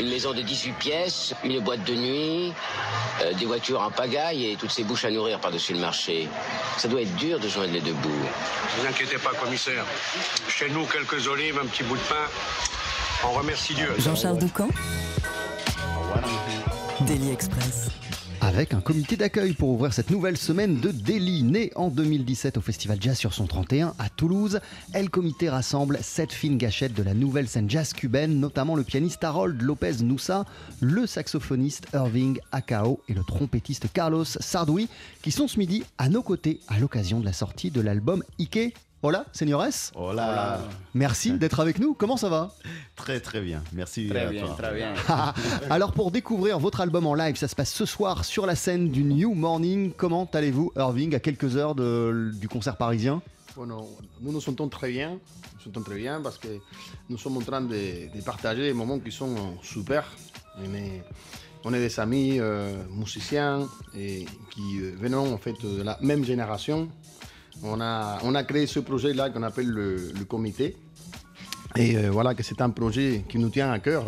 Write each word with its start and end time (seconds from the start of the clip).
Une 0.00 0.08
maison 0.08 0.32
de 0.32 0.40
18 0.40 0.72
pièces, 0.72 1.34
une 1.44 1.60
boîte 1.60 1.84
de 1.84 1.94
nuit, 1.94 2.54
euh, 3.20 3.34
des 3.34 3.44
voitures 3.44 3.82
en 3.82 3.90
pagaille 3.90 4.46
et 4.46 4.56
toutes 4.56 4.70
ces 4.70 4.82
bouches 4.82 5.04
à 5.04 5.10
nourrir 5.10 5.38
par-dessus 5.40 5.74
le 5.74 5.78
marché. 5.78 6.26
Ça 6.78 6.88
doit 6.88 7.02
être 7.02 7.14
dur 7.16 7.38
de 7.38 7.46
joindre 7.48 7.74
les 7.74 7.82
deux 7.82 7.92
bouts. 7.92 8.08
Ne 8.08 8.80
vous 8.80 8.88
inquiétez 8.88 9.18
pas, 9.18 9.32
commissaire. 9.34 9.84
Chez 10.48 10.70
nous, 10.70 10.86
quelques 10.86 11.28
olives, 11.28 11.58
un 11.62 11.66
petit 11.66 11.82
bout 11.82 11.96
de 11.96 12.02
pain. 12.02 12.26
On 13.24 13.32
remercie 13.32 13.74
Dieu. 13.74 13.94
Jean-Charles 13.98 14.38
Doucan. 14.38 14.68
Daily 17.02 17.32
Express. 17.32 17.90
Avec 18.50 18.74
un 18.74 18.80
comité 18.80 19.16
d'accueil 19.16 19.52
pour 19.52 19.68
ouvrir 19.68 19.92
cette 19.92 20.10
nouvelle 20.10 20.36
semaine 20.36 20.80
de 20.80 20.90
Delhi. 20.90 21.44
Né 21.44 21.70
en 21.76 21.88
2017 21.88 22.56
au 22.56 22.60
Festival 22.60 22.98
Jazz 23.00 23.16
sur 23.16 23.32
son 23.32 23.46
31 23.46 23.94
à 24.00 24.08
Toulouse, 24.08 24.58
El 24.92 25.08
Comité 25.08 25.48
rassemble 25.48 26.00
sept 26.02 26.32
fines 26.32 26.58
gâchettes 26.58 26.92
de 26.92 27.04
la 27.04 27.14
nouvelle 27.14 27.46
scène 27.46 27.70
jazz 27.70 27.92
cubaine, 27.92 28.40
notamment 28.40 28.74
le 28.74 28.82
pianiste 28.82 29.22
Harold 29.22 29.62
Lopez 29.62 30.02
Noussa, 30.02 30.46
le 30.80 31.06
saxophoniste 31.06 31.86
Irving 31.94 32.40
Akao 32.50 33.00
et 33.08 33.14
le 33.14 33.22
trompettiste 33.22 33.86
Carlos 33.92 34.24
Sardoui, 34.24 34.88
qui 35.22 35.30
sont 35.30 35.46
ce 35.46 35.56
midi 35.56 35.84
à 35.96 36.08
nos 36.08 36.24
côtés 36.24 36.58
à 36.66 36.80
l'occasion 36.80 37.20
de 37.20 37.26
la 37.26 37.32
sortie 37.32 37.70
de 37.70 37.80
l'album 37.80 38.24
Ike 38.40 38.74
Hola, 39.02 39.24
señores. 39.32 39.92
Hola. 39.94 40.60
Merci 40.92 41.32
d'être 41.32 41.60
avec 41.60 41.78
nous. 41.78 41.94
Comment 41.94 42.18
ça 42.18 42.28
va? 42.28 42.52
Très 42.96 43.18
très 43.20 43.40
bien. 43.40 43.62
Merci. 43.72 44.08
Très 44.08 44.26
à 44.26 44.30
bien, 44.30 44.44
toi. 44.44 44.54
très 44.58 44.74
bien. 44.74 44.92
Alors 45.70 45.92
pour 45.92 46.10
découvrir 46.10 46.58
votre 46.58 46.82
album 46.82 47.06
en 47.06 47.14
live, 47.14 47.36
ça 47.36 47.48
se 47.48 47.56
passe 47.56 47.72
ce 47.72 47.86
soir 47.86 48.26
sur 48.26 48.44
la 48.44 48.54
scène 48.54 48.90
du 48.90 49.02
New 49.02 49.32
Morning. 49.32 49.92
Comment 49.96 50.28
allez-vous, 50.34 50.72
Irving, 50.76 51.14
à 51.14 51.20
quelques 51.20 51.56
heures 51.56 51.74
de- 51.74 52.30
du 52.34 52.46
concert 52.48 52.76
parisien? 52.76 53.22
Bueno, 53.56 53.88
nous 54.20 54.32
nous 54.32 54.40
sentons 54.40 54.68
très 54.68 54.90
bien, 54.90 55.12
nous 55.12 55.60
sentons 55.64 55.82
très 55.82 55.96
bien 55.96 56.20
parce 56.20 56.36
que 56.36 56.48
nous 57.08 57.16
sommes 57.16 57.38
en 57.38 57.42
train 57.42 57.62
de, 57.62 58.14
de 58.14 58.20
partager 58.22 58.62
des 58.62 58.74
moments 58.74 58.98
qui 58.98 59.10
sont 59.12 59.34
super. 59.62 60.04
On 60.58 60.74
est, 60.74 61.02
on 61.64 61.72
est 61.72 61.78
des 61.80 61.98
amis 62.00 62.38
euh, 62.38 62.74
musiciens 62.90 63.66
et 63.96 64.26
qui 64.50 64.78
euh, 64.82 64.92
venons 64.98 65.32
en 65.32 65.38
fait 65.38 65.54
de 65.64 65.82
la 65.82 65.96
même 66.02 66.22
génération. 66.22 66.88
On 67.62 67.80
a, 67.80 68.18
on 68.24 68.32
créé 68.44 68.66
ce 68.66 68.80
projet-là 68.80 69.30
qu'on 69.30 69.42
appelle 69.42 69.68
le, 69.68 70.24
comité. 70.28 70.76
Et 71.76 71.96
euh, 71.96 72.10
voilà 72.10 72.34
que 72.34 72.42
c'est 72.42 72.60
un 72.60 72.70
projet 72.70 73.24
qui 73.28 73.38
nous 73.38 73.50
tient 73.50 73.70
à 73.70 73.78
cœur. 73.78 74.04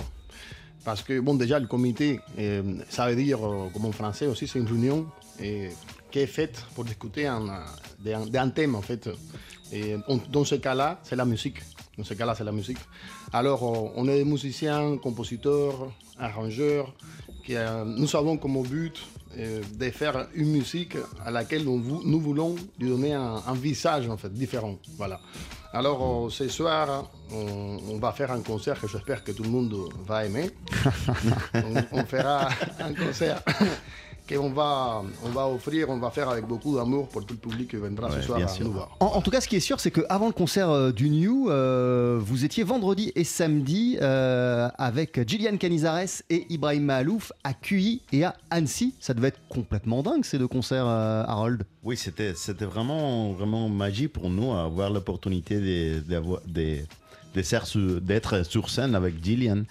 Parce 0.84 1.02
que, 1.02 1.20
bon, 1.20 1.34
déjà, 1.34 1.58
le 1.58 1.66
comité, 1.66 2.20
euh, 2.38 2.78
ça 2.88 3.08
veut 3.08 3.14
dire, 3.14 3.46
euh, 3.46 3.68
comme 3.72 3.84
en 3.84 3.92
français 3.92 4.26
aussi, 4.26 4.48
c'est 4.48 4.58
une 4.58 4.66
réunion 4.66 5.06
qui 5.38 6.18
est 6.18 6.26
faite 6.26 6.64
pour 6.74 6.84
discuter 6.84 7.26
un, 7.26 7.64
d'un, 8.00 8.48
thème, 8.50 8.74
en 8.74 8.82
fait. 8.82 9.08
Dans 10.30 10.44
ce 10.44 10.56
cas-là, 10.56 11.00
c'est 11.02 11.16
la 11.16 11.24
musique. 11.24 11.58
Dans 11.96 12.04
ce 12.04 12.14
cas-là, 12.14 12.34
c'est 12.36 12.44
la 12.44 12.52
musique. 12.52 12.78
Alors, 13.32 13.62
on 13.96 14.06
est 14.08 14.18
des 14.18 14.24
musiciens, 14.24 14.98
compositeurs, 14.98 15.90
arrangeurs, 16.18 16.94
qui, 17.44 17.54
nous 17.86 18.16
avons 18.16 18.36
comme 18.36 18.62
but 18.62 19.00
de 19.36 19.90
faire 19.90 20.26
une 20.34 20.50
musique 20.50 20.96
à 21.24 21.30
laquelle 21.30 21.66
on 21.68 21.78
vou- 21.78 22.02
nous 22.04 22.20
voulons 22.20 22.54
lui 22.78 22.88
donner 22.88 23.14
un, 23.14 23.42
un 23.46 23.54
visage, 23.54 24.08
en 24.08 24.16
fait, 24.16 24.32
différent. 24.32 24.76
Voilà. 24.96 25.20
Alors, 25.72 26.26
euh, 26.26 26.30
ce 26.30 26.48
soir, 26.48 27.10
on, 27.32 27.78
on 27.90 27.98
va 27.98 28.12
faire 28.12 28.30
un 28.30 28.40
concert 28.42 28.78
que 28.80 28.86
j'espère 28.86 29.24
que 29.24 29.32
tout 29.32 29.42
le 29.42 29.48
monde 29.48 29.74
va 30.06 30.26
aimer. 30.26 30.50
on, 31.54 31.98
on 32.00 32.04
fera 32.04 32.48
un 32.78 32.92
concert 32.92 33.42
qu'on 34.28 34.50
va, 34.50 35.02
on 35.24 35.28
va 35.30 35.46
offrir, 35.48 35.90
on 35.90 35.98
va 35.98 36.10
faire 36.10 36.28
avec 36.28 36.46
beaucoup 36.46 36.76
d'amour 36.76 37.08
pour 37.08 37.24
tout 37.26 37.34
le 37.34 37.40
public 37.50 37.70
qui 37.70 37.76
viendra 37.76 38.08
Ouais, 38.08 38.16
ce 38.16 38.22
soir 38.22 38.38
bien 38.38 38.46
à 38.46 38.50
sûr. 38.50 38.64
nous 38.66 38.72
voir. 38.72 38.96
En, 39.00 39.06
en 39.06 39.20
tout 39.20 39.30
cas, 39.30 39.40
ce 39.40 39.48
qui 39.48 39.56
est 39.56 39.60
sûr, 39.60 39.80
c'est 39.80 39.90
qu'avant 39.90 40.26
le 40.26 40.32
concert 40.32 40.70
euh, 40.70 40.92
du 40.92 41.10
New, 41.10 41.50
euh, 41.50 42.18
vous 42.22 42.44
étiez 42.44 42.62
vendredi 42.64 43.12
et 43.14 43.24
samedi 43.24 43.98
euh, 44.00 44.68
avec 44.78 45.28
Gillian 45.28 45.56
Canizares 45.56 46.22
et 46.30 46.46
Ibrahim 46.50 46.84
Mahalouf 46.84 47.32
à 47.44 47.52
QI 47.52 48.02
et 48.12 48.24
à 48.24 48.34
Annecy. 48.50 48.94
Ça 49.00 49.12
devait 49.14 49.28
être 49.28 49.40
complètement 49.48 50.02
dingue 50.02 50.24
ces 50.24 50.38
deux 50.38 50.48
concerts, 50.48 50.86
euh, 50.86 51.24
Harold. 51.26 51.64
Oui, 51.82 51.96
c'était 51.96 52.34
c'était 52.36 52.64
vraiment 52.64 53.32
vraiment 53.32 53.68
magique 53.68 54.12
pour 54.12 54.30
nous 54.30 54.52
avoir 54.52 54.88
l'opportunité 54.90 55.56
de- 55.60 56.00
d'avoir 56.00 56.40
des 56.46 56.84
de 57.34 57.42
faire 57.42 57.66
sur- 57.66 58.00
d'être 58.00 58.44
sur 58.46 58.70
scène 58.70 58.94
avec 58.94 59.22
Gillian 59.24 59.62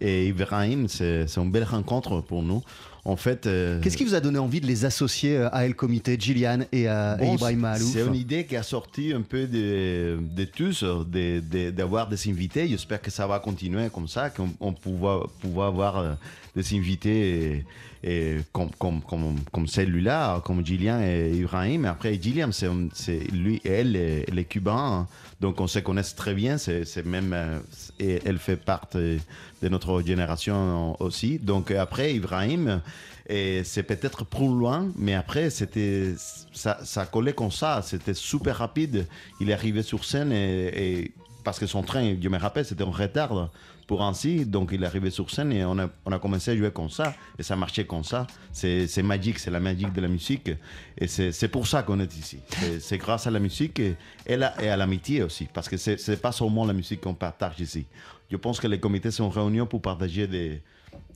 et 0.00 0.26
Ibrahim. 0.28 0.88
C'est 0.88 1.26
c'est 1.28 1.40
une 1.40 1.50
belle 1.52 1.64
rencontre 1.64 2.20
pour 2.22 2.42
nous. 2.42 2.62
En 3.04 3.16
fait, 3.16 3.46
euh, 3.46 3.80
Qu'est-ce 3.80 3.96
qui 3.96 4.04
vous 4.04 4.14
a 4.14 4.20
donné 4.20 4.38
envie 4.38 4.60
de 4.60 4.66
les 4.66 4.84
associer 4.84 5.36
euh, 5.36 5.48
à 5.54 5.64
El 5.64 5.74
Comité, 5.74 6.16
Gillian 6.20 6.60
et, 6.70 6.86
à 6.86 7.16
et 7.20 7.32
Ibrahim 7.34 7.66
C'est 7.76 8.00
une 8.06 8.14
idée 8.14 8.44
qui 8.44 8.56
a 8.56 8.62
sorti 8.62 9.12
un 9.14 9.22
peu 9.22 9.46
de, 9.46 10.18
de 10.20 10.44
tous, 10.44 10.84
de- 10.84 11.40
de- 11.40 11.70
d'avoir 11.70 12.08
des 12.08 12.28
invités. 12.28 12.68
J'espère 12.68 13.00
que 13.00 13.10
ça 13.10 13.26
va 13.26 13.38
continuer 13.38 13.88
comme 13.92 14.06
ça, 14.08 14.28
qu'on 14.28 14.50
on 14.60 14.72
pourra, 14.74 15.22
pouvoir 15.40 15.68
avoir 15.68 15.96
euh, 15.98 16.12
des 16.54 16.74
invités 16.76 17.64
et, 18.02 18.10
et 18.10 18.36
comme, 18.52 18.70
comme, 18.78 19.00
comme, 19.00 19.36
comme 19.50 19.66
celui-là, 19.66 20.40
comme 20.44 20.64
Gillian 20.64 21.00
et 21.00 21.30
Ibrahim. 21.34 21.86
Après, 21.86 22.18
Gillian, 22.20 22.50
c'est, 22.52 23.18
lui 23.32 23.62
et 23.64 23.68
elle, 23.70 23.92
les, 23.92 24.24
les 24.30 24.44
Cubains. 24.44 24.76
hein. 25.00 25.08
Donc, 25.40 25.60
on 25.60 25.66
se 25.66 25.78
connaît 25.78 26.02
très 26.02 26.34
bien. 26.34 26.58
C'est, 26.58 27.04
même, 27.06 27.32
euh, 27.32 27.60
et 27.98 28.20
elle 28.24 28.38
fait 28.38 28.56
partie 28.56 29.18
de 29.62 29.68
notre 29.68 30.02
génération 30.02 30.96
aussi. 31.02 31.38
Donc, 31.38 31.70
après, 31.70 32.14
Ibrahim, 32.14 32.80
et 33.28 33.62
c'est 33.64 33.82
peut-être 33.84 34.24
plus 34.24 34.48
loin, 34.48 34.88
mais 34.96 35.14
après, 35.14 35.50
c'était, 35.50 36.14
ça, 36.52 36.78
ça 36.84 37.06
collait 37.06 37.32
comme 37.32 37.50
ça. 37.50 37.80
C'était 37.82 38.14
super 38.14 38.56
rapide. 38.58 39.06
Il 39.40 39.50
est 39.50 39.52
arrivé 39.54 39.82
sur 39.82 40.04
scène 40.04 40.32
et, 40.32 40.68
et- 41.02 41.12
parce 41.44 41.58
que 41.58 41.66
son 41.66 41.82
train, 41.82 42.16
je 42.20 42.28
me 42.28 42.38
rappelle, 42.38 42.64
c'était 42.64 42.84
en 42.84 42.90
retard 42.90 43.50
pour 43.86 44.02
ainsi. 44.02 44.46
Donc, 44.46 44.70
il 44.72 44.82
est 44.82 44.86
arrivé 44.86 45.10
sur 45.10 45.30
scène 45.30 45.52
et 45.52 45.64
on 45.64 45.78
a, 45.78 46.18
commencé 46.18 46.52
à 46.52 46.56
jouer 46.56 46.70
comme 46.70 46.90
ça. 46.90 47.14
Et 47.38 47.42
ça 47.42 47.56
marchait 47.56 47.84
comme 47.84 48.04
ça. 48.04 48.26
C'est, 48.52 49.02
magique, 49.02 49.38
c'est 49.38 49.50
la 49.50 49.60
magie 49.60 49.86
de 49.86 50.00
la 50.00 50.08
musique. 50.08 50.50
Et 50.96 51.06
c'est, 51.06 51.48
pour 51.48 51.66
ça 51.66 51.82
qu'on 51.82 51.98
est 52.00 52.16
ici. 52.16 52.38
C'est, 52.80 52.98
grâce 52.98 53.26
à 53.26 53.30
la 53.30 53.40
musique 53.40 53.80
et, 53.80 53.96
à 54.34 54.76
l'amitié 54.76 55.22
aussi. 55.22 55.48
Parce 55.52 55.68
que 55.68 55.76
c'est, 55.76 55.98
c'est 55.98 56.20
pas 56.20 56.32
seulement 56.32 56.64
la 56.64 56.72
musique 56.72 57.00
qu'on 57.00 57.14
partage 57.14 57.58
ici. 57.60 57.86
Je 58.30 58.36
pense 58.36 58.60
que 58.60 58.68
les 58.68 58.78
comités 58.78 59.10
sont 59.10 59.28
réunis 59.28 59.66
pour 59.66 59.82
partager 59.82 60.28
des, 60.28 60.62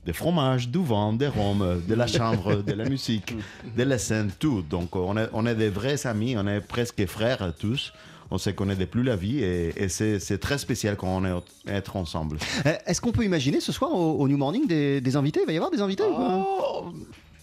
des 0.05 0.13
fromages, 0.13 0.69
du 0.69 0.83
vin, 0.83 1.13
des 1.13 1.27
rhums, 1.27 1.81
de 1.87 1.95
la 1.95 2.07
chambre, 2.07 2.61
de 2.61 2.73
la 2.73 2.85
musique, 2.85 3.33
de 3.75 3.83
la 3.83 3.97
scène, 3.97 4.31
tout. 4.37 4.61
Donc 4.69 4.95
on 4.95 5.17
est, 5.17 5.29
on 5.33 5.45
est 5.45 5.55
des 5.55 5.69
vrais 5.69 6.05
amis, 6.05 6.35
on 6.37 6.45
est 6.47 6.61
presque 6.61 7.05
frères 7.07 7.53
tous. 7.57 7.91
On 8.31 8.37
se 8.37 8.49
connaît 8.49 8.75
depuis 8.75 9.03
la 9.03 9.15
vie 9.15 9.39
et, 9.43 9.83
et 9.83 9.89
c'est 9.89 10.37
très 10.39 10.57
spécial 10.57 10.95
quand 10.95 11.07
on 11.07 11.25
est 11.25 11.33
être 11.67 11.95
ensemble. 11.95 12.37
Euh, 12.65 12.73
Est-ce 12.85 12.99
qu'on 12.99 13.11
peut 13.11 13.23
imaginer 13.23 13.59
ce 13.59 13.71
soir 13.71 13.93
au, 13.93 14.13
au 14.19 14.27
New 14.27 14.37
Morning 14.37 14.67
des, 14.67 14.99
des 15.01 15.15
invités? 15.15 15.41
Il 15.43 15.45
va 15.45 15.53
y 15.53 15.57
avoir 15.57 15.71
des 15.71 15.81
invités 15.81 16.03
ou 16.03 16.15
Oh, 16.17 16.85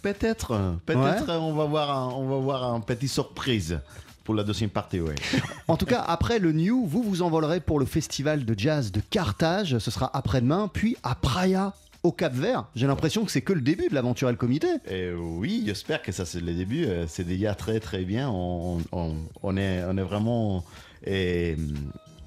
peut-être, 0.03 0.59
peut-être 0.85 1.31
on 1.41 1.53
va 1.53 1.65
voir 1.65 1.97
un, 1.97 2.09
on 2.15 2.29
va 2.29 2.37
voir 2.39 2.75
un 2.75 2.81
petit 2.81 3.09
surprise 3.09 3.79
pour 4.25 4.35
la 4.35 4.43
deuxième 4.45 4.71
partie, 4.71 5.01
ouais. 5.01 5.15
En 5.69 5.77
tout 5.77 5.87
cas, 5.87 6.01
après 6.07 6.39
le 6.39 6.53
New, 6.53 6.85
vous 6.87 7.03
vous 7.03 7.23
envolerez 7.23 7.61
pour 7.61 7.79
le 7.81 7.87
festival 7.87 8.45
de 8.45 8.55
jazz 8.57 8.93
de 8.93 9.01
Carthage. 9.01 9.79
Ce 9.79 9.91
sera 9.91 10.11
après-demain, 10.17 10.69
puis 10.73 10.97
à 11.03 11.15
Praia, 11.15 11.75
au 12.03 12.13
Cap 12.13 12.33
Vert. 12.35 12.67
J'ai 12.75 12.87
l'impression 12.87 13.25
que 13.25 13.31
c'est 13.31 13.43
que 13.43 13.53
le 13.53 13.61
début 13.61 13.89
de 13.89 13.95
l'aventure 13.95 14.29
El 14.29 14.37
Comité. 14.37 14.69
Et 14.91 15.13
oui, 15.13 15.63
j'espère 15.67 16.03
que 16.03 16.13
ça 16.13 16.25
c'est 16.25 16.41
le 16.41 16.53
début. 16.53 16.85
Euh, 16.87 17.07
C'est 17.09 17.25
déjà 17.25 17.55
très 17.55 17.79
très 17.81 18.05
bien. 18.05 18.29
On, 18.31 18.79
on, 18.93 19.15
on 19.43 19.57
est, 19.57 19.83
on 19.89 19.97
est 19.97 20.03
vraiment 20.03 20.65
euh, 21.07 21.55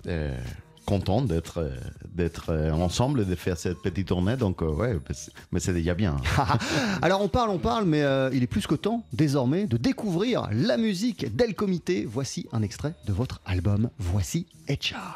euh, 0.08 0.38
content 0.86 1.22
d'être 1.24 1.72
d'être 2.14 2.54
ensemble 2.72 3.22
et 3.22 3.26
de 3.26 3.36
faire 3.36 3.58
cette 3.58 3.82
petite 3.82 4.08
tournée. 4.08 4.38
Donc 4.38 4.62
ouais, 4.62 4.98
mais 5.52 5.60
c'est- 5.60 5.74
déjà 5.74 5.94
bien. 5.96 6.16
Alors 7.02 7.22
on 7.22 7.28
parle, 7.28 7.50
on 7.50 7.58
parle, 7.58 7.86
mais 7.86 8.04
euh, 8.04 8.30
il 8.34 8.44
est 8.44 8.48
plus 8.48 8.68
que 8.68 8.76
temps 8.76 9.04
désormais 9.12 9.66
de 9.66 9.78
découvrir 9.78 10.48
la 10.52 10.78
musique 10.78 11.36
d'El 11.36 11.56
Comité. 11.56 12.06
Voici 12.10 12.48
un 12.54 12.62
extrait 12.62 12.94
de 13.08 13.14
votre 13.14 13.42
album. 13.46 13.90
Voici 13.98 14.46
Echa. 14.68 15.16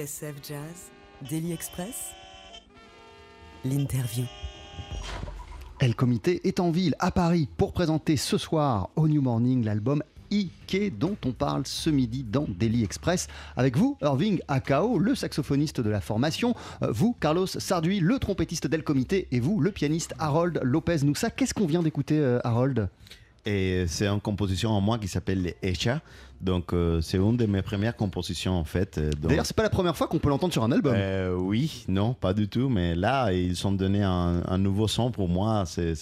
TSF 0.00 0.36
Jazz, 0.42 0.90
Daily 1.28 1.52
Express, 1.52 2.12
l'interview. 3.66 4.24
El 5.78 5.94
Comité 5.94 6.40
est 6.44 6.58
en 6.58 6.70
ville 6.70 6.94
à 7.00 7.10
Paris 7.10 7.48
pour 7.58 7.72
présenter 7.72 8.16
ce 8.16 8.38
soir 8.38 8.88
au 8.96 9.08
New 9.08 9.20
Morning 9.20 9.62
l'album 9.62 10.02
Ike 10.30 10.96
dont 10.98 11.16
on 11.26 11.32
parle 11.32 11.66
ce 11.66 11.90
midi 11.90 12.22
dans 12.22 12.46
Daily 12.48 12.82
Express. 12.82 13.28
Avec 13.56 13.76
vous, 13.76 13.98
Irving 14.00 14.40
Akao, 14.48 14.98
le 14.98 15.14
saxophoniste 15.14 15.82
de 15.82 15.90
la 15.90 16.00
formation, 16.00 16.54
euh, 16.82 16.90
vous, 16.90 17.14
Carlos 17.20 17.46
Sarduy, 17.46 18.00
le 18.00 18.18
trompettiste 18.18 18.68
d'El 18.68 18.84
Comité, 18.84 19.28
et 19.32 19.40
vous, 19.40 19.60
le 19.60 19.70
pianiste 19.70 20.14
Harold 20.18 20.60
Lopez 20.62 21.04
Noussa. 21.04 21.28
Qu'est-ce 21.28 21.52
qu'on 21.52 21.66
vient 21.66 21.82
d'écouter, 21.82 22.18
euh, 22.18 22.38
Harold? 22.42 22.88
Et 23.44 23.84
c'est 23.86 24.06
une 24.06 24.20
composition 24.20 24.70
en 24.70 24.80
moi 24.80 24.98
qui 24.98 25.08
s'appelle 25.08 25.54
Echa. 25.62 26.00
Donc 26.40 26.72
euh, 26.72 27.02
c'est 27.02 27.18
une 27.18 27.36
de 27.36 27.44
mes 27.44 27.60
premières 27.60 27.94
compositions 27.96 28.54
en 28.54 28.64
fait. 28.64 28.96
euh, 28.96 29.10
donc- 29.10 29.28
D'ailleurs, 29.30 29.44
c'est 29.44 29.54
pas 29.56 29.62
la 29.62 29.68
première 29.70 29.94
fois 29.94 30.06
qu'on 30.08 30.18
peut 30.18 30.30
l'entendre 30.30 30.52
sur 30.54 30.64
un 30.64 30.72
album. 30.72 30.94
Euh, 30.96 31.34
oui, 31.36 31.84
non, 31.86 32.14
pas 32.14 32.32
du 32.32 32.48
tout. 32.48 32.70
Mais 32.70 32.94
là, 32.94 33.30
ils 33.32 33.66
ont 33.66 33.72
donné 33.72 34.02
un, 34.02 34.42
un 34.46 34.58
nouveau 34.58 34.88
son 34.88 35.10
pour 35.10 35.28
moi. 35.28 35.64
C'est- 35.66 35.94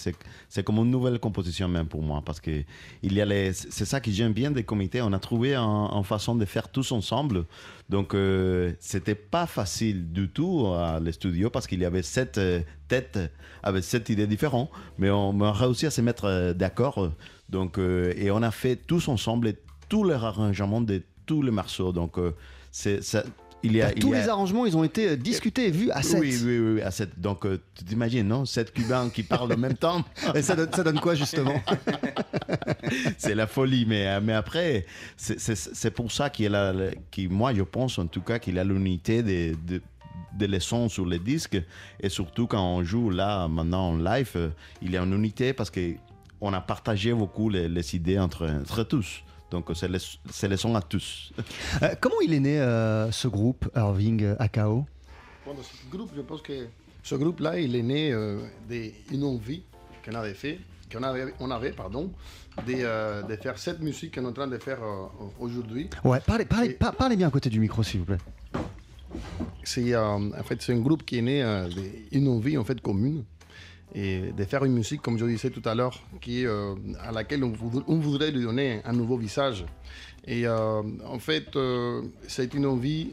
comme 0.63 0.77
une 0.77 0.91
nouvelle 0.91 1.19
composition 1.19 1.67
même 1.67 1.87
pour 1.87 2.01
moi. 2.01 2.21
Parce 2.25 2.39
que 2.39 2.63
il 3.03 3.13
y 3.13 3.21
a 3.21 3.25
les- 3.25 3.51
c'est 3.53 3.83
ça 3.85 3.99
que 3.99 4.09
j'aime 4.11 4.31
bien 4.33 4.51
des 4.51 4.63
comités. 4.63 5.01
On 5.01 5.11
a 5.11 5.19
trouvé 5.19 5.55
un- 5.55 5.89
une 5.93 6.03
façon 6.05 6.35
de 6.35 6.45
faire 6.45 6.69
tous 6.69 6.91
ensemble. 6.93 7.43
Donc, 7.89 8.13
euh, 8.13 8.71
c'était 8.79 9.15
pas 9.15 9.45
facile 9.45 10.11
du 10.13 10.29
tout 10.29 10.67
à 10.67 10.99
le 11.01 11.11
studio 11.11 11.49
parce 11.49 11.67
qu'il 11.67 11.79
y 11.81 11.85
avait 11.85 12.01
sept 12.03 12.39
têtes 12.87 13.19
avec 13.61 13.83
sept 13.83 14.07
idées 14.09 14.27
différentes. 14.27 14.69
Mais 14.97 15.09
on, 15.09 15.39
a 15.41 15.51
réussi 15.51 15.85
à 15.85 15.91
se 15.91 15.99
mettre 16.01 16.53
d'accord. 16.53 17.11
Donc, 17.49 17.77
et 17.77 18.31
on 18.31 18.41
a 18.41 18.51
fait 18.51 18.75
tous 18.77 19.07
ensemble 19.09 19.53
tous 19.89 20.03
les 20.03 20.13
arrangements 20.13 20.81
de 20.81 21.01
tous 21.25 21.41
les 21.41 21.51
morceaux. 21.51 21.91
Donc, 21.91 22.17
euh, 22.17 22.31
c'est 22.71 23.03
ça. 23.03 23.23
Il 23.61 23.75
y 23.75 23.81
a, 23.81 23.91
il 23.91 23.99
Tous 23.99 24.11
y 24.11 24.15
a- 24.15 24.21
les 24.21 24.29
arrangements, 24.29 24.65
ils 24.65 24.77
ont 24.77 24.85
été 24.85 25.09
euh, 25.09 25.15
discutés 25.17 25.67
et 25.67 25.71
vus 25.71 25.91
à 25.91 26.01
7. 26.01 26.21
oui, 26.21 26.33
oui, 26.45 26.59
oui, 26.59 26.81
à 26.81 26.91
sept. 26.91 27.19
Donc, 27.19 27.45
euh, 27.45 27.59
tu 27.75 27.83
t'imagines, 27.83 28.25
non 28.25 28.45
Sept 28.45 28.71
Cubains 28.71 29.09
qui 29.09 29.21
parlent 29.23 29.51
en 29.51 29.57
même 29.57 29.73
temps. 29.75 30.01
Et 30.35 30.41
ça 30.41 30.55
donne, 30.55 30.71
ça 30.71 30.81
donne 30.81 30.99
quoi, 31.01 31.13
justement? 31.13 31.61
C'est 33.17 33.35
la 33.35 33.47
folie. 33.47 33.85
Mais, 33.85 34.19
mais 34.21 34.33
après, 34.33 34.85
c'est- 35.17 35.91
pour 35.91 36.09
ça 36.11 36.29
qu'il 36.29 36.55
a, 36.55 36.73
qu'il- 37.11 37.29
moi, 37.29 37.53
je 37.53 37.61
pense 37.63 37.99
en 37.99 38.07
tout 38.07 38.21
cas 38.21 38.39
qu'il 38.39 38.57
a 38.59 38.63
l'unité 38.63 39.23
de, 39.23 39.55
de, 39.67 39.81
de 40.37 40.45
les 40.45 40.59
sons 40.61 40.87
sur 40.89 41.05
les 41.05 41.19
disques. 41.19 41.61
Et 41.99 42.09
surtout 42.09 42.47
quand 42.47 42.63
on 42.63 42.83
joue 42.83 43.09
là, 43.09 43.47
maintenant 43.47 43.89
en 43.89 43.97
live, 43.97 44.51
il 44.81 44.91
y 44.91 44.97
a 44.97 45.01
une 45.03 45.13
unité 45.13 45.53
parce 45.53 45.69
qu'on 45.71 46.53
a 46.53 46.61
partagé 46.61 47.13
beaucoup 47.13 47.49
les, 47.49 47.67
les 47.67 47.95
idées 47.95 48.19
entre, 48.19 48.47
entre 48.49 48.83
tous. 48.83 49.21
Donc, 49.51 49.69
c'est 49.73 49.87
les, 49.87 49.99
c'est 50.29 50.47
les 50.47 50.57
sons 50.57 50.75
à 50.75 50.81
tous. 50.81 51.31
Euh, 51.81 51.95
comment 51.99 52.21
il 52.21 52.33
est 52.33 52.39
né, 52.39 52.59
euh, 52.59 53.11
ce 53.11 53.27
groupe, 53.27 53.69
Irving 53.75 54.35
Akao? 54.37 54.85
Ce 55.45 55.89
groupe, 55.95 56.11
je 56.15 56.21
pense 56.21 56.41
que 56.43 56.67
ce 57.01 57.15
groupe-là, 57.15 57.59
il 57.59 57.75
est 57.75 57.81
né 57.81 58.11
euh, 58.11 58.39
d'une 58.69 59.23
envie 59.23 59.63
qu'on 60.05 60.13
avait 60.13 60.35
fait, 60.35 60.59
qu'on 60.91 61.01
avait, 61.01 61.33
on 61.39 61.49
avait, 61.49 61.71
pardon, 61.71 62.11
de, 62.67 62.73
euh, 62.77 63.23
de 63.23 63.35
faire 63.37 63.57
cette 63.57 63.79
musique 63.79 64.13
qu'on 64.15 64.25
est 64.25 64.27
en 64.27 64.33
train 64.33 64.47
de 64.47 64.57
faire 64.59 64.83
euh, 64.83 65.07
aujourd'hui. 65.39 65.89
Ouais, 66.03 66.19
parlez, 66.19 66.45
parlez, 66.45 66.69
par- 66.71 66.93
parlez 66.95 67.15
bien 67.15 67.27
à 67.27 67.31
côté 67.31 67.49
du 67.49 67.59
micro, 67.59 67.81
s'il 67.81 68.01
vous 68.01 68.05
plaît. 68.05 68.17
C'est 69.63 69.93
euh, 69.95 70.01
en 70.39 70.43
fait 70.43 70.61
c'est 70.61 70.73
un 70.73 70.79
groupe 70.79 71.03
qui 71.03 71.17
est 71.17 71.21
né 71.23 71.41
euh, 71.43 71.67
d'une 72.11 72.27
envie 72.27 72.57
en 72.57 72.63
fait 72.63 72.79
commune 72.79 73.23
et 73.95 74.31
de 74.31 74.43
faire 74.45 74.63
une 74.65 74.73
musique 74.73 75.01
comme 75.01 75.17
je 75.17 75.25
disais 75.25 75.49
tout 75.49 75.61
à 75.65 75.73
l'heure 75.75 75.99
euh, 76.27 76.75
à 77.01 77.11
laquelle 77.11 77.43
on, 77.43 77.51
voudrait- 77.51 78.31
lui 78.31 78.43
donner 78.43 78.81
un 78.85 78.93
nouveau 78.93 79.17
visage. 79.17 79.65
Et 80.25 80.45
euh, 80.45 80.81
en 81.07 81.19
fait 81.19 81.55
euh, 81.55 82.03
c'est 82.27 82.53
une 82.53 82.65
envie 82.65 83.11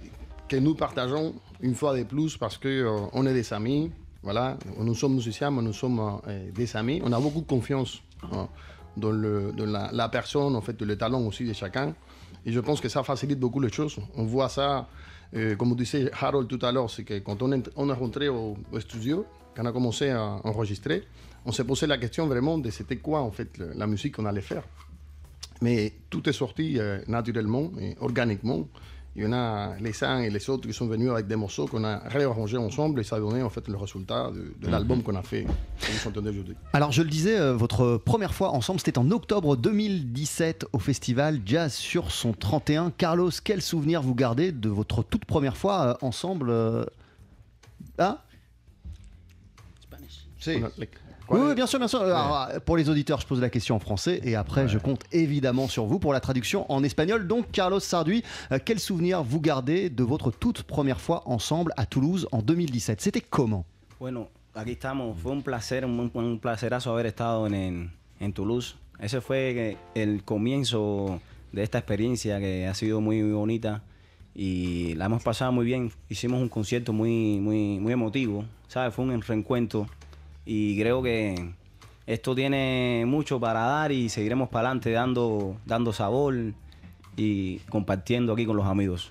que 0.48 0.56
nous 0.56 0.74
partageons 0.74 1.34
une 1.60 1.74
fois 1.74 1.96
de 1.96 2.02
plus 2.04 2.36
parce 2.36 2.58
euh, 2.64 2.98
on 3.12 3.26
est 3.26 3.34
des 3.34 3.52
amis 3.52 3.90
voilà. 4.22 4.58
Nous 4.78 4.94
sommes 4.94 5.14
musiciens 5.14 5.50
mais 5.52 5.62
nous 5.62 5.72
sommes 5.72 6.20
des 6.52 6.76
amis. 6.76 7.00
On 7.04 7.12
a 7.12 7.20
beaucoup 7.20 7.42
de 7.42 7.46
confiance 7.46 8.02
hein, 8.32 8.48
dans, 8.96 9.12
le, 9.12 9.52
dans 9.56 9.66
la, 9.92 10.08
personne 10.08 10.56
en 10.56 10.60
fait 10.60 10.82
le 10.82 10.98
talent 10.98 11.22
aussi 11.22 11.44
de 11.44 11.52
chacun. 11.52 11.94
Et 12.44 12.50
je 12.50 12.58
pense 12.58 12.80
que 12.80 12.88
ça 12.88 13.04
facilite 13.04 13.38
beaucoup 13.38 13.60
les 13.60 13.70
choses. 13.70 13.98
On 14.16 14.24
voit 14.24 14.48
ça, 14.48 14.88
comme 15.56 15.76
disait 15.76 16.10
Harold 16.20 16.48
tout 16.48 16.58
à 16.62 16.72
l'heure, 16.72 16.90
c'est 16.90 17.04
que 17.04 17.20
quand 17.20 17.40
on 17.40 17.52
est, 17.52 17.92
rentré 17.92 18.28
au 18.28 18.56
studio, 18.80 19.24
quand 19.56 19.62
on 19.64 19.66
a 19.66 19.72
commencé 19.72 20.10
à 20.10 20.40
enregistrer, 20.44 21.04
on 21.44 21.52
s'est 21.52 21.64
posé 21.64 21.86
la 21.86 21.98
question 21.98 22.26
vraiment 22.26 22.58
de 22.58 22.70
c'était 22.70 22.96
quoi 22.96 23.20
en 23.20 23.30
fait 23.30 23.58
la 23.58 23.86
musique 23.86 24.16
qu'on 24.16 24.26
allait 24.26 24.40
faire. 24.40 24.64
Mais 25.62 25.92
tout 26.10 26.28
est 26.28 26.34
sorti 26.34 26.78
euh, 26.78 27.00
naturellement 27.08 27.70
et 27.80 27.96
organiquement. 28.00 28.68
Il 29.18 29.22
y 29.22 29.26
en 29.26 29.32
a 29.32 29.76
les 29.80 30.04
uns 30.04 30.20
et 30.20 30.28
les 30.28 30.50
autres 30.50 30.68
qui 30.68 30.74
sont 30.74 30.86
venus 30.86 31.10
avec 31.10 31.26
des 31.26 31.36
morceaux 31.36 31.66
qu'on 31.66 31.84
a 31.84 32.00
réarrangés 32.06 32.58
ensemble 32.58 33.00
et 33.00 33.02
ça 33.02 33.16
a 33.16 33.18
donné 33.18 33.42
en 33.42 33.48
fait 33.48 33.66
le 33.66 33.76
résultat 33.78 34.30
de, 34.30 34.52
de 34.60 34.70
l'album 34.70 35.02
qu'on 35.02 35.14
a 35.14 35.22
fait, 35.22 35.46
aujourd'hui. 36.18 36.54
Alors, 36.74 36.92
je 36.92 37.00
le 37.00 37.08
disais, 37.08 37.38
euh, 37.40 37.54
votre 37.54 37.96
première 37.96 38.34
fois 38.34 38.50
ensemble, 38.50 38.78
c'était 38.78 38.98
en 38.98 39.10
octobre 39.10 39.56
2017 39.56 40.66
au 40.74 40.78
festival 40.78 41.40
Jazz 41.46 41.72
sur 41.72 42.10
son 42.10 42.34
31. 42.34 42.90
Carlos, 42.90 43.30
quel 43.42 43.62
souvenir 43.62 44.02
vous 44.02 44.14
gardez 44.14 44.52
de 44.52 44.68
votre 44.68 45.02
toute 45.02 45.24
première 45.24 45.56
fois 45.56 45.82
euh, 45.82 46.06
ensemble 46.06 46.50
euh, 46.50 46.84
Oui, 51.28 51.40
oui, 51.42 51.54
bien 51.54 51.66
sûr, 51.66 51.80
bien 51.80 51.88
sûr. 51.88 52.02
Alors, 52.02 52.48
euh, 52.50 52.60
pour 52.60 52.76
les 52.76 52.88
auditeurs, 52.88 53.20
je 53.20 53.26
pose 53.26 53.40
la 53.40 53.50
question 53.50 53.74
en 53.74 53.80
français 53.80 54.20
et 54.22 54.36
après, 54.36 54.68
je 54.68 54.78
compte 54.78 55.02
évidemment 55.10 55.66
sur 55.66 55.84
vous 55.84 55.98
pour 55.98 56.12
la 56.12 56.20
traduction 56.20 56.70
en 56.70 56.84
espagnol. 56.84 57.26
Donc, 57.26 57.50
Carlos 57.50 57.80
Sarduy, 57.80 58.22
euh, 58.52 58.58
quel 58.64 58.78
souvenir 58.78 59.24
vous 59.24 59.40
gardez 59.40 59.90
de 59.90 60.04
votre 60.04 60.30
toute 60.30 60.62
première 60.62 61.00
fois 61.00 61.22
ensemble 61.26 61.72
à 61.76 61.84
Toulouse 61.84 62.28
en 62.30 62.42
2017 62.42 63.00
C'était 63.00 63.20
comment? 63.20 63.64
Bueno, 63.98 64.28
aquí 64.54 64.72
estamos. 64.72 65.16
Fue 65.20 65.32
un 65.32 65.40
placer, 65.40 65.84
un, 65.84 66.10
un 66.14 66.38
placerazo 66.38 66.92
haber 66.92 67.06
estado 67.06 67.48
en, 67.48 67.54
en, 67.54 67.90
en 68.20 68.32
Toulouse. 68.32 68.76
Ese 69.00 69.20
fue 69.20 69.76
el 69.94 70.22
comienzo 70.22 71.20
de 71.52 71.62
esta 71.62 71.78
experiencia 71.78 72.38
que 72.38 72.66
ha 72.66 72.74
sido 72.74 73.00
muy, 73.00 73.22
muy 73.22 73.32
bonita 73.32 73.82
y 74.34 74.94
la 74.94 75.06
hemos 75.06 75.22
pasado 75.22 75.50
muy 75.50 75.64
bien. 75.66 75.90
Hicimos 76.08 76.40
un 76.40 76.48
concierto 76.48 76.92
muy, 76.92 77.40
muy, 77.40 77.80
muy 77.80 77.92
emotivo, 77.92 78.44
¿sabes? 78.68 78.94
Fue 78.94 79.04
un 79.04 79.20
reencuentro 79.20 79.86
y 80.46 80.78
creo 80.78 81.02
que 81.02 81.34
esto 82.06 82.34
tiene 82.34 83.04
mucho 83.06 83.38
para 83.40 83.60
dar 83.60 83.92
y 83.92 84.08
seguiremos 84.08 84.48
para 84.48 84.68
adelante 84.68 84.92
dando, 84.92 85.56
dando 85.66 85.92
sabor 85.92 86.34
y 87.16 87.58
compartiendo 87.70 88.32
aquí 88.34 88.44
con 88.46 88.56
los 88.56 88.66
amigos. 88.66 89.10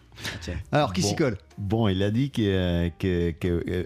Alors, 0.71 0.93
qui 0.93 1.01
s'y 1.01 1.09
Bon. 1.09 1.15
colle? 1.17 1.37
Bon, 1.57 1.89
il 1.89 2.01
a 2.03 2.09
dit 2.09 2.29
que, 2.31 2.41
euh, 2.41 2.89
que, 2.97 3.31
que, 3.31 3.63
euh, 3.67 3.83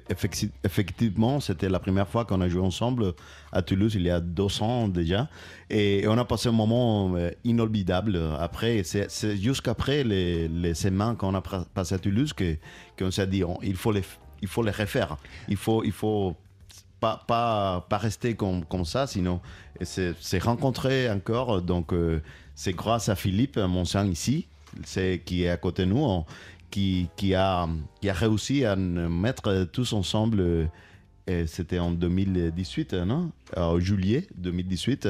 effectivement, 0.63 1.39
c'était 1.39 1.69
la 1.69 1.79
première 1.79 2.07
fois 2.07 2.25
qu'on 2.25 2.41
a 2.41 2.47
joué 2.47 2.61
ensemble 2.61 3.13
à 3.51 3.61
Toulouse, 3.63 3.95
il 3.95 4.03
y 4.03 4.09
a 4.11 4.19
deux 4.19 4.61
ans 4.61 4.87
déjà. 4.87 5.27
Et 5.71 6.05
on 6.07 6.17
a 6.17 6.25
passé 6.25 6.49
un 6.49 6.51
moment 6.51 7.15
euh, 7.15 7.31
inolvidable. 7.43 8.19
Après, 8.39 8.83
c'est 8.83 9.37
jusqu'après 9.37 10.03
les, 10.03 10.47
les 10.47 10.73
semaines 10.75 11.15
qu'on 11.15 11.33
a 11.33 11.41
passé 11.41 11.95
à 11.95 11.97
Toulouse 11.97 12.33
que- 12.33 12.57
qu'on 12.97 13.09
s'est 13.09 13.25
dit, 13.25 13.43
on- 13.43 13.57
il, 13.63 13.75
faut 13.75 13.91
les, 13.91 14.03
il 14.41 14.47
faut 14.47 14.61
les 14.63 14.71
refaire. 14.71 15.17
Il 15.47 15.57
faut, 15.57 15.83
il 15.83 15.91
faut 15.93 16.35
pas, 16.99 17.23
pas, 17.27 17.85
pas 17.89 17.97
rester 17.97 18.35
comme, 18.35 18.65
comme 18.65 18.85
ça, 18.85 19.07
sinon 19.07 19.41
c'est 19.81 20.43
rencontrer 20.43 21.09
encore. 21.09 21.61
Donc, 21.61 21.93
euh, 21.93 22.21
c'est 22.55 22.73
grâce 22.73 23.09
à 23.09 23.15
Philippe, 23.15 23.57
mon 23.57 23.85
sang 23.85 24.05
ici, 24.05 24.47
qui 25.25 25.43
est 25.43 25.49
à 25.49 25.57
côté 25.57 25.85
de 25.85 25.89
nous, 25.89 26.25
qui, 26.69 27.09
qui, 27.15 27.33
a, 27.35 27.67
qui 28.01 28.09
a 28.09 28.13
réussi 28.13 28.65
à 28.65 28.75
mettre 28.75 29.65
tous 29.65 29.93
ensemble. 29.93 30.69
Euh, 31.29 31.43
et 31.43 31.47
C'était 31.47 31.79
en 31.79 31.91
2018, 31.91 32.93
non? 32.93 33.31
En 33.55 33.79
juillet 33.79 34.27
2018. 34.37 35.07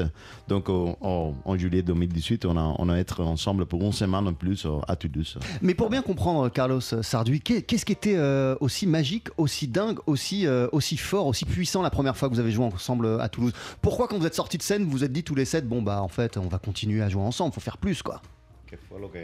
Donc, 0.48 0.68
en, 0.68 0.96
en- 1.00 1.34
en 1.44 1.56
juillet 1.58 1.82
2018, 1.82 2.44
on 2.46 2.56
a, 2.56 2.74
on 2.78 2.88
a 2.88 2.98
été 3.00 3.20
ensemble 3.20 3.66
pour 3.66 3.82
une 3.82 3.92
semaine 3.92 4.26
en 4.28 4.32
plus 4.32 4.64
euh, 4.66 4.78
à 4.88 4.96
Toulouse. 4.96 5.38
Mais 5.62 5.74
pour 5.74 5.90
bien 5.90 6.02
comprendre, 6.02 6.48
Carlos 6.48 6.80
Sarduy, 6.80 7.40
qu'est- 7.40 7.62
qu'est-ce 7.62 7.84
qui 7.84 7.92
était 7.92 8.16
euh, 8.16 8.56
aussi 8.60 8.86
magique, 8.86 9.28
aussi 9.36 9.68
dingue, 9.68 9.98
aussi, 10.06 10.46
euh, 10.46 10.68
aussi 10.72 10.96
fort, 10.96 11.26
aussi 11.26 11.44
puissant 11.44 11.82
la 11.82 11.90
première 11.90 12.16
fois 12.16 12.28
que 12.28 12.34
vous 12.34 12.40
avez 12.40 12.52
joué 12.52 12.64
ensemble 12.64 13.06
euh, 13.06 13.18
à 13.20 13.28
Toulouse? 13.28 13.52
Pourquoi, 13.82 14.08
quand 14.08 14.18
vous 14.18 14.26
êtes 14.26 14.34
sortis 14.34 14.58
de 14.58 14.62
scène, 14.62 14.84
vous 14.84 14.90
vous 14.90 15.04
êtes 15.04 15.12
dit 15.12 15.22
tous 15.22 15.34
les 15.34 15.44
sept, 15.44 15.66
bon, 15.68 15.82
bah 15.82 16.02
en 16.02 16.08
fait, 16.08 16.36
on 16.36 16.48
va 16.48 16.58
continuer 16.58 17.02
à 17.02 17.08
jouer 17.08 17.22
ensemble, 17.22 17.52
faut 17.54 17.60
faire 17.60 17.78
plus, 17.78 18.02
quoi? 18.02 18.22
¿Qué 18.66 18.76
fue 18.76 19.00
lo, 19.00 19.08
que, 19.08 19.18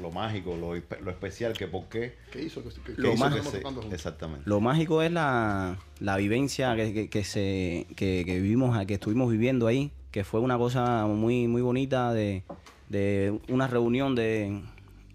lo 0.00 0.10
mágico, 0.10 0.56
lo, 0.56 0.74
lo 0.74 1.10
especial 1.10 1.52
que 1.52 1.66
por 1.68 1.84
qué? 1.88 2.14
¿Qué 2.32 2.42
hizo 2.42 2.60
Lo 2.60 3.10
que 3.10 3.14
hizo 3.14 3.24
más- 3.24 3.48
que? 3.88 3.94
Exactamente. 3.94 4.42
Lo 4.48 4.60
mágico 4.60 5.02
es 5.02 5.12
la, 5.12 5.78
la 6.00 6.16
vivencia 6.16 6.74
que, 6.76 6.92
que- 6.92 7.08
que 7.10 7.24
se, 7.24 7.86
que, 7.96 8.22
que 8.24 8.40
vivimos, 8.40 8.84
que 8.86 8.94
estuvimos 8.94 9.30
viviendo 9.30 9.66
ahí, 9.66 9.90
que 10.10 10.24
fue 10.24 10.40
una 10.40 10.58
cosa 10.58 11.06
muy, 11.06 11.46
muy 11.48 11.62
bonita 11.62 12.12
de, 12.12 12.42
de 12.88 13.38
una 13.48 13.66
reunión 13.66 14.14
de, 14.14 14.60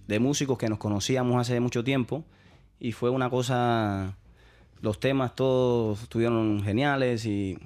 de 0.08 0.20
músicos 0.20 0.58
que 0.58 0.70
nos 0.70 0.77
conocíamos 0.77 1.39
hace 1.39 1.60
mucho 1.60 1.84
tiempo 1.84 2.24
y 2.80 2.92
fue 2.92 3.10
una 3.10 3.30
cosa, 3.30 4.15
los 4.82 5.00
temas 5.00 5.36
todos 5.36 6.04
estuvieron 6.04 6.62
geniales 6.63 7.25
y 7.25 7.58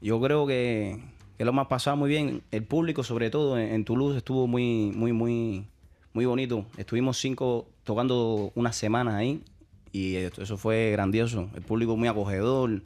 yo 0.00 0.20
creo 0.20 0.46
que, 0.46 1.00
que 1.38 1.44
lo 1.44 1.50
hemos 1.52 1.66
pasado 1.68 1.96
muy 1.96 2.08
bien. 2.10 2.42
El 2.50 2.64
público, 2.64 3.02
sobre 3.02 3.30
todo 3.30 3.58
en, 3.58 3.72
en 3.72 3.84
Toulouse, 3.84 4.18
estuvo 4.18 4.46
muy, 4.46 4.92
muy, 4.94 5.12
muy, 5.12 5.66
muy 6.16 6.24
bonito. 6.24 6.64
Estuvimos 6.78 7.18
cinco, 7.18 7.68
tocando 7.84 8.50
unas 8.54 8.74
semanas 8.74 9.14
ahí 9.16 9.42
y 9.92 10.14
eso 10.16 10.56
fue 10.56 10.90
grandioso. 10.92 11.50
El 11.54 11.60
público 11.60 11.94
muy 11.94 12.08
acogedor, 12.08 12.80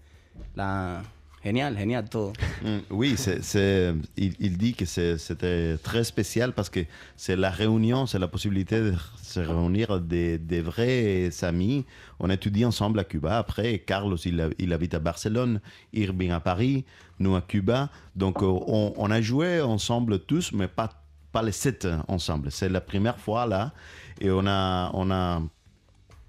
la 0.57 1.05
genial, 1.41 1.77
genial 1.77 2.11
todo. 2.11 2.33
Mm, 2.65 2.79
Oui, 2.93 3.15
c'est, 3.17 3.41
c'est- 3.45 3.95
il, 4.17 4.35
il 4.41 4.59
dit 4.59 4.75
que 4.75 4.85
c'était 4.85 5.79
très 5.79 6.03
spécial 6.03 6.53
parce 6.55 6.69
que 6.71 6.81
c'est 7.15 7.37
la 7.37 7.51
réunion, 7.51 8.07
c'est 8.09 8.19
la 8.19 8.27
possibilité 8.27 8.81
de 8.81 8.95
se 9.23 9.39
réunir 9.39 10.01
des, 10.01 10.37
des 10.39 10.61
vrais 10.61 11.31
amis. 11.45 11.85
On 12.19 12.31
étudie 12.31 12.65
ensemble 12.65 12.99
à 12.99 13.05
Cuba. 13.05 13.39
Après, 13.39 13.79
Carlos, 13.79 14.17
il, 14.25 14.51
il 14.59 14.73
habite 14.73 14.95
à 14.95 14.99
Barcelone, 14.99 15.61
Irving 15.93 16.33
à 16.33 16.41
Paris, 16.41 16.85
nous 17.21 17.37
à 17.37 17.43
Cuba. 17.43 17.91
Donc, 18.17 18.43
euh, 18.43 18.47
on, 18.67 18.93
on 18.97 19.11
a 19.13 19.21
joué 19.21 19.61
ensemble 19.61 20.19
tous, 20.19 20.51
mais 20.53 20.67
pas, 20.69 20.91
pas 21.33 21.43
les 21.43 21.53
sept 21.53 21.87
ensemble. 22.09 22.51
C'est 22.51 22.69
la 22.69 22.81
première 22.81 23.19
fois 23.19 23.47
là. 23.47 23.73
Et 24.21 24.31
on 24.31 24.47
a, 24.47 24.91
on 24.95 25.11
a 25.11 25.43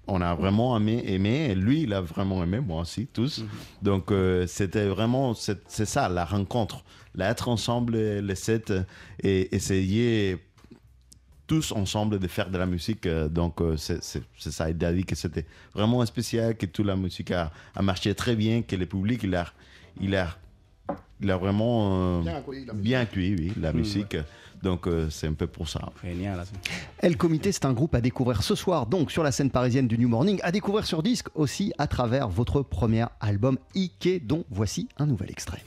on 0.08 0.20
a 0.20 0.34
vraiment 0.34 0.76
aimé, 0.76 1.00
aimé, 1.06 1.50
et 1.50 1.54
lui, 1.54 1.82
il 1.82 1.92
a 1.94 2.00
vraiment 2.00 2.42
aimé, 2.42 2.58
moi 2.58 2.80
aussi, 2.82 3.06
tous. 3.06 3.44
Donc, 3.82 4.10
euh, 4.10 4.48
c'était 4.48 4.86
vraiment, 4.88 5.32
c'est 5.32 5.62
c'est 5.68 5.84
ça, 5.86 6.08
la 6.08 6.24
rencontre. 6.24 6.82
L'être 7.14 7.48
ensemble, 7.48 7.96
les 7.96 8.34
sept, 8.34 8.72
et 9.22 9.54
essayer 9.54 10.38
tous 11.46 11.70
ensemble 11.72 12.18
de 12.18 12.26
faire 12.26 12.50
de 12.50 12.58
la 12.58 12.66
musique. 12.66 13.06
euh, 13.06 13.28
Donc, 13.28 13.60
euh, 13.60 13.76
c'est 13.76 14.02
ça. 14.38 14.70
Il 14.70 14.84
a 14.84 14.92
dit 14.92 15.04
que 15.04 15.14
c'était 15.14 15.46
vraiment 15.72 16.04
spécial, 16.04 16.56
que 16.56 16.66
toute 16.66 16.86
la 16.86 16.96
musique 16.96 17.30
a, 17.30 17.52
a 17.74 17.82
marché 17.82 18.12
très 18.14 18.34
bien, 18.34 18.62
que 18.62 18.74
le 18.74 18.86
public, 18.86 19.20
il 19.22 19.34
a, 19.36 19.46
il 20.00 20.16
a, 20.16 20.36
il 21.20 21.30
a 21.30 21.36
vraiment 21.36 22.18
euh, 22.18 22.22
Bien 22.22 22.36
accueilli 22.38 22.64
la 22.66 22.72
musique. 22.72 22.82
bien 22.82 23.00
accueilli, 23.00 23.34
oui, 23.38 23.52
la 23.60 23.72
musique. 23.72 24.16
Donc, 24.62 24.86
euh, 24.86 25.10
c'est 25.10 25.26
un 25.26 25.32
peu 25.32 25.46
pour 25.46 25.68
ça. 25.68 25.80
Genial. 26.04 26.40
así. 26.40 26.52
El 26.98 27.16
Comité, 27.16 27.52
c'est 27.52 27.64
un 27.64 27.72
groupe 27.72 27.94
à 27.94 28.00
découvrir 28.00 28.42
ce 28.42 28.54
soir, 28.54 28.86
donc 28.86 29.10
sur 29.10 29.22
la 29.22 29.32
scène 29.32 29.50
parisienne 29.50 29.88
du 29.88 29.98
New 29.98 30.08
Morning, 30.08 30.38
à 30.42 30.52
découvrir 30.52 30.86
sur 30.86 31.02
disque 31.02 31.28
aussi 31.34 31.72
à 31.78 31.86
travers 31.86 32.28
votre 32.28 32.62
premier 32.62 33.06
album 33.20 33.58
Ike, 33.74 34.26
dont 34.26 34.44
voici 34.50 34.88
un 34.98 35.06
nouvel 35.06 35.30
extrait. 35.30 35.62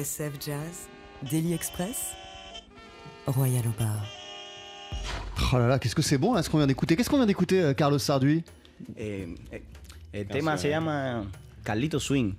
TSF 0.00 0.32
Jazz, 0.40 0.88
Daily 1.30 1.52
Express, 1.52 2.14
Royal 3.26 3.62
au 3.66 3.82
bar. 3.82 4.02
Oh 5.52 5.58
là 5.58 5.68
là, 5.68 5.78
qu'est-ce 5.78 5.94
que 5.94 6.00
c'est 6.00 6.16
bon 6.16 6.32
là 6.32 6.42
ce 6.42 6.48
qu'on 6.48 6.56
vient 6.56 6.66
d'écouter. 6.66 6.96
Qu'est-ce 6.96 7.10
qu'on 7.10 7.18
vient 7.18 7.26
d'écouter, 7.26 7.60
euh, 7.60 7.74
Carlos 7.74 7.98
Sarduy 7.98 8.42
Eh, 8.96 9.28
eh, 9.52 9.62
el 10.14 10.26
tema 10.26 10.56
se 10.56 10.68
llama 10.68 11.24
Carlito 11.62 11.98
Swing. 11.98 12.34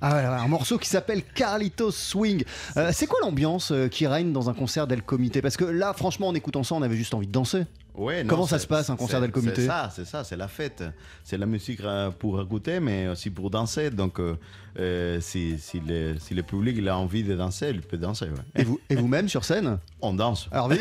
Ah 0.00 0.14
ouais, 0.14 0.20
ouais, 0.20 0.44
un 0.44 0.48
morceau 0.48 0.78
qui 0.78 0.88
s'appelle 0.88 1.22
Carlitos 1.24 1.90
Swing. 1.90 2.44
Euh, 2.76 2.90
c'est 2.92 3.06
quoi 3.06 3.18
l'ambiance 3.22 3.72
euh, 3.72 3.88
qui 3.88 4.06
règne 4.06 4.32
dans 4.32 4.50
un 4.50 4.54
concert 4.54 4.86
d'El 4.86 5.02
Comité? 5.02 5.42
Parce 5.42 5.56
que 5.56 5.64
là, 5.64 5.92
franchement, 5.94 6.28
en 6.28 6.34
écoutant 6.34 6.62
ça, 6.62 6.74
on 6.74 6.82
avait 6.82 6.96
juste 6.96 7.14
envie 7.14 7.26
de 7.26 7.32
danser. 7.32 7.64
Ouais, 7.94 8.22
non, 8.22 8.28
Comment 8.28 8.46
ça 8.46 8.58
se 8.58 8.66
passe, 8.66 8.90
un 8.90 8.96
concert 8.96 9.20
d'El 9.20 9.32
Comité? 9.32 9.62
C'est 9.62 9.66
ça, 9.66 9.90
c'est 9.94 10.04
ça, 10.06 10.24
c'est 10.24 10.36
la 10.36 10.48
fête. 10.48 10.82
C'est 11.24 11.36
la 11.36 11.46
musique 11.46 11.80
euh, 11.82 12.10
pour 12.10 12.40
écouter, 12.40 12.80
mais 12.80 13.08
aussi 13.08 13.30
pour 13.30 13.50
danser. 13.50 13.90
Donc, 13.90 14.18
euh, 14.18 14.36
euh, 14.78 15.20
si, 15.20 15.58
si, 15.58 15.80
le, 15.80 16.16
si 16.18 16.34
le 16.34 16.42
public 16.42 16.76
il 16.78 16.88
a 16.88 16.96
envie 16.96 17.22
de 17.24 17.34
danser, 17.34 17.70
il 17.70 17.80
peut 17.82 17.98
danser. 17.98 18.26
ouais. 18.26 18.60
Et 18.60 18.64
vous- 18.64 18.80
et 18.90 18.94
vous-même 18.94 19.28
sur 19.28 19.44
scène 19.44 19.78
On 20.00 20.12
danse. 20.14 20.48
Arvin 20.52 20.76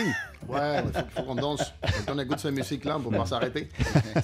Ouais, 0.47 0.81
il 0.83 0.91
faut, 0.91 1.05
faut 1.15 1.21
qu'on 1.23 1.35
danse. 1.35 1.71
Quand 2.07 2.15
on 2.15 2.19
écoute 2.19 2.39
cette 2.39 2.55
musique-là, 2.55 2.95
on 2.95 2.99
ne 2.99 3.03
peut 3.11 3.15
pas 3.17 3.27
s'arrêter. 3.27 3.69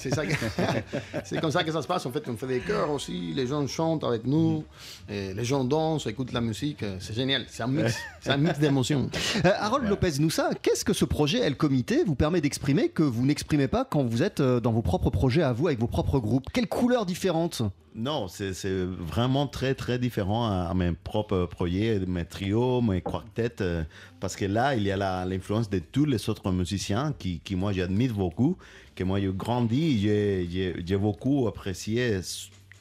C'est 0.00 0.12
ça 0.12 0.26
que- 0.26 0.34
c'est 1.24 1.40
comme 1.40 1.52
ça 1.52 1.62
que 1.62 1.70
ça 1.70 1.80
se 1.80 1.86
passe. 1.86 2.04
En 2.06 2.10
fait, 2.10 2.28
on 2.28 2.36
fait 2.36 2.48
des 2.48 2.58
chœurs 2.58 2.90
aussi. 2.90 3.32
Les 3.36 3.46
gens 3.46 3.64
chantent 3.68 4.02
avec 4.02 4.26
nous. 4.26 4.64
Et 5.08 5.32
les 5.32 5.44
gens 5.44 5.62
dansent, 5.64 6.06
écoutent 6.08 6.32
la 6.32 6.40
musique. 6.40 6.84
C'est 6.98 7.14
génial. 7.14 7.44
C'est 7.48 7.62
un 7.62 7.68
mix. 7.68 7.96
C'est 8.20 8.30
un 8.30 8.36
mix 8.36 8.58
d'émotions. 8.58 9.08
Euh, 9.44 9.50
Harold 9.58 9.88
Lopez 9.88 10.18
Noussa, 10.18 10.50
qu'est-ce 10.62 10.84
que 10.84 10.92
ce 10.92 11.04
projet 11.04 11.38
El 11.38 11.56
Comité 11.56 12.02
vous 12.04 12.14
permet 12.16 12.40
d'exprimer 12.40 12.88
que 12.88 13.02
vous 13.04 13.24
n'exprimez 13.24 13.68
pas 13.68 13.84
quand 13.84 14.02
vous 14.02 14.22
êtes 14.22 14.40
euh, 14.40 14.58
dans 14.58 14.72
vos 14.72 14.82
propres 14.82 15.10
projets 15.10 15.42
à 15.42 15.52
vous, 15.52 15.68
avec 15.68 15.78
vos 15.78 15.86
propres 15.86 16.18
groupes? 16.18 16.46
Quelles 16.52 16.66
couleurs 16.68 17.06
différentes 17.06 17.62
Non, 17.94 18.26
c'est 18.26 18.52
c'est 18.54 18.84
vraiment 18.84 19.46
très 19.46 19.57
très 19.74 19.98
différent 19.98 20.46
à, 20.46 20.72
mes 20.74 20.92
propres 20.92 21.46
projets, 21.46 22.00
mes 22.06 22.24
trios, 22.24 22.80
mes 22.80 23.00
quartets, 23.00 23.60
euh, 23.60 23.82
parce 24.20 24.36
que 24.36 24.44
là, 24.44 24.74
il 24.76 24.84
y 24.84 24.92
a 24.92 25.24
l'influence 25.24 25.68
de 25.68 25.80
tous 25.80 26.04
les 26.04 26.28
autres 26.30 26.50
musiciens 26.52 27.12
qui, 27.18 27.40
qui 27.40 27.56
moi 27.56 27.72
j'admire 27.72 28.14
beaucoup, 28.14 28.56
que 28.94 29.04
moi 29.04 29.20
j'ai 29.20 29.32
grandi, 29.32 30.00
j'ai- 30.00 30.96
beaucoup 30.96 31.46
apprécié 31.48 32.20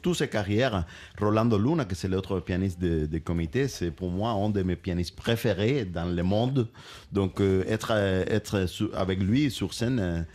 toutes 0.02 0.18
ces 0.18 0.28
carrières. 0.28 0.86
Rolando 1.20 1.58
Luna, 1.58 1.86
que 1.86 1.96
c'est 1.96 2.08
l'autre 2.08 2.40
pianiste 2.40 2.80
de, 2.80 3.06
de 3.08 3.18
comité, 3.18 3.68
c'est 3.68 3.92
pour 3.92 4.10
moi 4.10 4.32
un 4.32 4.50
de 4.50 4.62
mes 4.62 4.76
pianistes 4.76 5.16
préférés 5.16 5.84
dans 5.86 6.06
le 6.06 6.24
monde. 6.24 6.68
Donc 7.12 7.42
euh, 7.42 7.64
être, 7.68 7.92
euh, 7.94 8.24
être 8.28 8.68
avec 8.94 9.20
lui 9.20 9.50
sur 9.50 9.74
scène, 9.74 10.26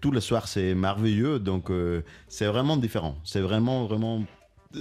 tous 0.00 0.10
les 0.10 0.20
soirs, 0.20 0.48
c'est 0.48 0.74
merveilleux. 0.74 1.38
Donc, 1.38 1.70
c'est 2.26 2.46
vraiment 2.46 2.76
différent. 2.76 3.14
C'est 3.22 3.40
vraiment, 3.40 3.86
vraiment 3.86 4.24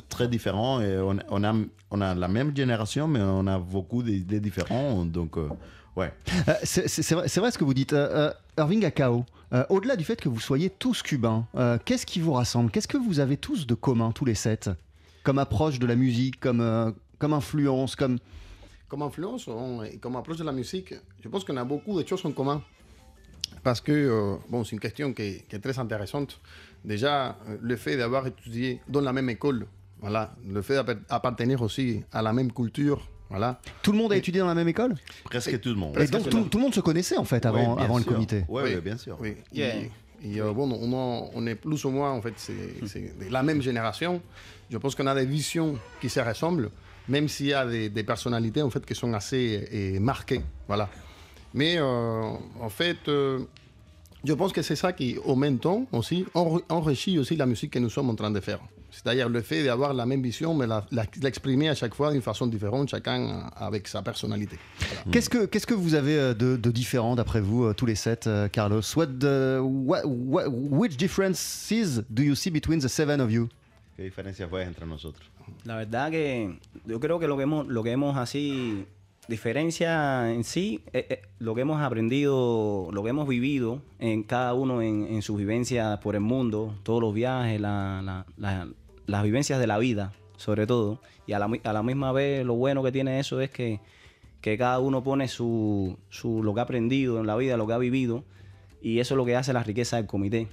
très 0.09 0.27
différent. 0.27 0.81
Et 0.81 0.97
on, 0.97 1.17
on 1.29 1.43
a, 1.43 1.53
on 1.91 2.01
a 2.01 2.15
la 2.15 2.27
même 2.27 2.55
génération, 2.55 3.07
mais 3.07 3.19
on 3.21 3.47
a 3.47 3.59
beaucoup 3.59 4.03
d'idées 4.03 4.39
différentes. 4.39 5.11
Donc, 5.11 5.37
euh, 5.37 5.49
ouais. 5.95 6.11
Euh, 6.47 6.53
c'est 6.63 7.11
vrai, 7.11 7.51
ce 7.51 7.57
que 7.57 7.63
vous 7.63 7.73
dites. 7.73 7.93
Euh, 7.93 8.29
euh, 8.29 8.33
Irving 8.57 8.83
Akao, 8.85 9.25
euh, 9.53 9.65
au-delà 9.69 9.95
du 9.95 10.03
fait 10.03 10.19
que 10.19 10.29
vous 10.29 10.39
soyez 10.39 10.69
tous 10.69 11.01
cubains, 11.01 11.45
euh, 11.55 11.77
qu'est-ce 11.83 12.05
qui 12.05 12.19
vous 12.19 12.33
rassemble? 12.33 12.71
Qu'est-ce 12.71 12.87
que 12.87 12.97
vous 12.97 13.19
avez 13.19 13.37
tous 13.37 13.65
de 13.67 13.73
commun, 13.75 14.11
tous 14.11 14.25
les 14.25 14.35
sept? 14.35 14.69
Comme 15.23 15.39
approche 15.39 15.79
de 15.79 15.85
la 15.85 15.95
musique, 15.95 16.39
comme, 16.39 16.61
euh, 16.61 16.91
comme 17.19 17.33
influence, 17.33 17.95
comme... 17.95 18.17
Comme 18.87 19.03
influence 19.03 19.47
on- 19.47 19.83
et 19.83 19.97
comme 19.97 20.17
approche 20.17 20.37
de 20.37 20.43
la 20.43 20.51
musique, 20.51 20.93
je 21.23 21.29
pense 21.29 21.45
qu'on 21.45 21.55
a 21.57 21.63
beaucoup 21.63 22.01
de 22.01 22.05
choses 22.07 22.25
en 22.25 22.31
commun. 22.31 22.61
Parce 23.63 23.79
que, 23.79 23.91
euh, 23.91 24.35
bon, 24.49 24.63
c'est 24.63 24.71
une 24.71 24.79
question 24.79 25.13
qui 25.13 25.21
est, 25.21 25.47
qui 25.47 25.55
est 25.55 25.59
très 25.59 25.77
intéressante. 25.77 26.39
Déjà, 26.83 27.37
euh, 27.47 27.57
le 27.61 27.75
fait 27.75 27.95
d'avoir 27.95 28.25
étudié 28.27 28.81
dans 28.89 29.01
la 29.01 29.13
même 29.13 29.29
école, 29.29 29.67
voilà, 30.01 30.33
le 30.47 30.61
fait 30.61 30.75
d'appartenir 30.83 31.61
aussi 31.61 32.01
à 32.11 32.21
la 32.21 32.33
même 32.33 32.51
culture, 32.51 33.07
voilà. 33.29 33.61
Tout 33.81 33.91
le 33.91 33.97
monde 33.97 34.11
a 34.11 34.17
étudié 34.17 34.41
dans 34.41 34.47
la 34.47 34.55
même 34.55 34.67
école? 34.67 34.95
Presque 35.23 35.59
tout 35.61 35.69
le 35.69 35.75
monde. 35.75 35.97
Et 35.99 36.07
donc 36.07 36.27
tout, 36.29 36.43
tout 36.43 36.57
le 36.57 36.63
monde 36.63 36.73
se 36.73 36.81
connaissait 36.81 37.17
en 37.17 37.23
fait 37.23 37.45
avant, 37.45 37.75
bien 37.75 37.85
avant 37.85 37.97
le 37.97 38.03
comité 38.03 38.43
Ouais, 38.49 38.63
ouais, 38.63 38.81
bien 38.81 38.97
sûr. 38.97 39.17
Oui. 39.21 39.35
Yeah. 39.53 39.75
Et, 39.77 39.91
et, 40.33 40.41
euh, 40.41 40.51
bon, 40.53 40.69
on, 40.71 40.91
a- 40.93 41.29
on 41.33 41.47
est 41.47 41.55
plus 41.55 41.85
ou 41.85 41.89
moins, 41.91 42.11
en 42.11 42.21
fait, 42.21 42.33
c'est 42.37 42.53
la 43.29 43.41
même 43.43 43.61
génération. 43.61 44.21
Je 44.69 44.77
pense 44.77 44.95
qu'on 44.95 45.07
a 45.07 45.15
des 45.15 45.25
visions 45.25 45.77
qui 46.01 46.09
se 46.09 46.19
ressemblent, 46.19 46.69
même 47.07 47.27
s'il 47.27 47.47
y 47.47 47.53
a 47.53 47.65
des, 47.65 47.89
des 47.89 48.03
personnalités, 48.03 48.61
en 48.61 48.69
fait, 48.69 48.85
qui 48.85 48.95
sont 48.95 49.13
assez 49.13 49.67
euh, 49.73 49.99
marquées, 49.99 50.41
voilà. 50.67 50.89
Mais, 51.53 51.75
euh, 51.77 52.21
en 52.59 52.69
fait, 52.69 52.97
euh, 53.07 53.39
je 54.23 54.33
pense 54.33 54.51
que 54.53 54.61
c'est 54.61 54.75
ça 54.75 54.93
qui, 54.93 55.17
au 55.25 55.35
même 55.35 55.57
temps, 55.59 55.85
aussi, 55.91 56.25
enri- 56.35 56.63
enrichit 56.69 57.17
aussi 57.19 57.35
la 57.35 57.45
musique 57.45 57.71
que 57.71 57.79
nous 57.79 57.89
sommes 57.89 58.09
en 58.09 58.15
train 58.15 58.31
de 58.31 58.39
faire. 58.39 58.59
C'est-à-dire 58.91 59.29
le 59.29 59.41
fait 59.41 59.63
d'avoir 59.63 59.93
la 59.93 60.05
même 60.05 60.21
vision, 60.21 60.53
mais 60.53 60.65
l'exprimer 61.21 61.69
à 61.69 61.75
chaque 61.75 61.95
fois 61.95 62.11
d'une 62.11 62.21
façon 62.21 62.45
différente, 62.45 62.89
chacun 62.89 63.49
avec 63.55 63.87
sa 63.87 64.01
personnalité. 64.01 64.57
Qu'est-ce 65.11 65.29
que 65.29 65.45
qu'est-ce 65.45 65.65
que 65.65 65.73
vous 65.73 65.95
avez 65.95 66.17
euh, 66.17 66.33
de, 66.33 66.57
de 66.57 66.71
différent 66.71 67.15
d'après 67.15 67.39
vous 67.39 67.63
euh, 67.63 67.73
tous 67.73 67.85
les 67.85 67.95
sept, 67.95 68.27
euh, 68.27 68.49
Carlos? 68.49 68.81
What 68.97 69.07
the, 69.19 69.59
what, 69.61 70.01
what- 70.05 70.49
Which 70.49 70.97
differences 70.97 72.03
do 72.09 72.21
you 72.21 72.35
see 72.35 72.51
between 72.51 72.79
the 72.81 72.89
seven 72.89 73.21
of 73.21 73.31
you? 73.31 73.47
¿Qué 73.95 74.03
diferencia 74.03 74.47
fue 74.49 74.63
entre 74.63 74.85
nosotros? 74.85 75.23
La 75.63 75.77
verdad 75.77 76.11
que 76.11 76.59
yo 76.85 76.99
creo 76.99 77.17
que 77.17 77.27
lo 77.27 77.37
que 77.37 77.43
hemos, 77.43 77.67
lo 77.67 77.83
que 77.83 77.91
hemos 77.91 78.17
así, 78.17 78.85
diferencia 79.31 80.31
en 80.31 80.43
sí, 80.43 80.81
eh, 80.93 81.07
eh, 81.09 81.21
lo 81.39 81.55
que 81.55 81.61
hemos 81.61 81.81
aprendido, 81.81 82.89
lo 82.91 83.03
que 83.03 83.09
hemos 83.09 83.27
vivido 83.27 83.81
en 83.99 84.21
cada 84.23 84.53
uno 84.53 84.81
en, 84.83 85.21
sus 85.23 85.37
vivencias 85.37 85.97
por 85.99 86.13
el 86.15 86.21
mundo, 86.21 86.75
todos 86.83 87.01
los 87.01 87.13
viajes, 87.13 87.59
la- 87.59 88.01
la- 88.03 88.25
la- 88.37 88.67
las 89.07 89.23
vivencias 89.23 89.59
de 89.59 89.65
la 89.67 89.77
vida, 89.79 90.13
sobre 90.37 90.67
todo. 90.67 91.01
Y 91.25 91.33
a 91.33 91.39
la, 91.39 91.47
mi- 91.47 91.61
a 91.63 91.73
la 91.73 91.81
misma 91.83 92.11
vez 92.11 92.45
lo 92.45 92.53
bueno 92.53 92.83
que 92.83 92.91
tiene 92.91 93.19
eso 93.19 93.41
es 93.41 93.49
que, 93.49 93.79
que 94.41 94.57
cada 94.57 94.79
uno 94.79 95.03
pone 95.03 95.27
su, 95.27 95.97
su, 96.09 96.43
lo 96.43 96.53
que 96.53 96.59
ha 96.59 96.63
aprendido 96.63 97.19
en 97.19 97.25
la 97.27 97.35
vida, 97.35 97.57
lo 97.57 97.65
que 97.67 97.73
ha 97.73 97.77
vivido, 97.77 98.23
y 98.81 98.99
eso 98.99 99.13
es 99.15 99.17
lo 99.17 99.25
que 99.25 99.35
hace 99.35 99.53
la 99.53 99.63
riqueza 99.63 99.97
del 99.97 100.05
comité. 100.07 100.47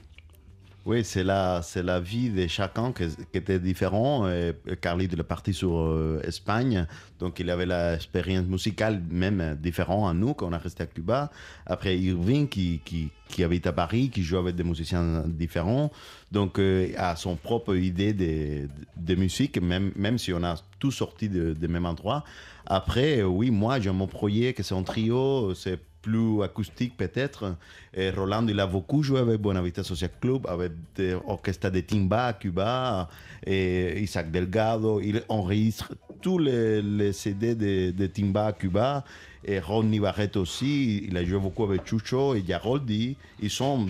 Oui, 0.87 1.05
c'est 1.05 1.25
la, 1.25 1.61
c'est 1.63 1.83
la 1.83 2.01
vie 2.01 2.31
de 2.31 2.47
chacun 2.47 2.93
qui, 2.93 3.05
qui 3.31 3.37
était 3.39 3.59
différent. 3.59 4.27
Et 4.27 4.55
Carly 4.81 5.05
est 5.05 5.23
parti 5.23 5.53
sur 5.53 5.77
euh, 5.77 6.23
Espagne, 6.25 6.87
donc 7.19 7.41
il 7.41 7.51
avait 7.51 7.67
l'expérience 7.67 8.47
musicale 8.47 9.03
même 9.11 9.41
euh, 9.41 9.55
différente 9.55 10.11
à 10.11 10.15
nous 10.15 10.33
quand 10.33 10.49
on 10.49 10.53
est 10.53 10.57
resté 10.57 10.85
à 10.85 10.87
Cuba. 10.87 11.31
Après 11.67 11.99
Irving 11.99 12.49
qui, 12.49 12.81
qui, 12.87 13.11
qui 13.29 13.45
habite 13.45 13.67
à 13.67 13.73
Paris, 13.73 14.09
qui 14.09 14.23
joue 14.23 14.39
avec 14.39 14.57
des 14.57 14.65
musiciens 14.65 15.25
différents, 15.27 15.91
donc 16.33 16.59
euh, 16.59 16.91
a 16.97 17.17
son 17.17 17.37
propre 17.37 17.77
idée 17.77 18.15
de, 18.15 18.67
de 18.97 19.15
musique, 19.15 19.61
même, 19.61 19.93
même 19.95 20.17
si 20.17 20.33
on 20.33 20.43
a 20.43 20.55
tous 20.79 20.93
sorti 20.93 21.29
de, 21.29 21.53
de 21.53 21.67
même 21.67 21.85
endroit. 21.85 22.25
Après, 22.65 23.19
euh, 23.19 23.25
oui, 23.25 23.51
moi 23.51 23.79
j'ai 23.79 23.91
mon 23.91 24.07
projet 24.07 24.55
que 24.55 24.63
c'est 24.63 24.75
un 24.75 24.85
trio, 24.85 25.55
c'est 25.55 25.79
plus 26.03 26.43
acoustique 26.43 26.97
peut-être. 26.97 27.57
Et 27.95 28.11
Roland, 28.11 28.47
il 28.47 28.59
a 28.61 28.67
beaucoup 28.67 29.03
joué 29.03 29.21
avec 29.21 29.41
Buenavista 29.41 29.83
Social 29.83 30.11
Club, 30.21 30.47
avec 30.47 30.73
des 30.95 31.15
orchestres 31.27 31.71
de 31.71 31.81
timba 31.81 32.27
à 32.27 32.33
Cuba, 32.33 33.09
et 33.47 34.01
Isaac 34.01 34.31
Delgado. 34.31 35.01
Il 35.01 35.23
enregistre 35.29 35.95
tous 36.21 36.39
les, 36.39 36.83
les 36.83 37.13
CD 37.13 37.55
de, 37.55 37.91
de 37.91 38.07
timba 38.07 38.47
à 38.47 38.53
Cuba. 38.53 39.05
Et 39.45 39.61
Ronnie 39.61 40.01
Barrett 40.01 40.37
aussi, 40.37 41.05
il 41.09 41.17
a 41.17 41.25
joué 41.25 41.39
beaucoup 41.39 41.65
avec 41.65 41.87
Chucho 41.87 42.35
et 42.35 42.41
Yaroldi. 42.41 43.17
Ils 43.41 43.51
sont, 43.51 43.87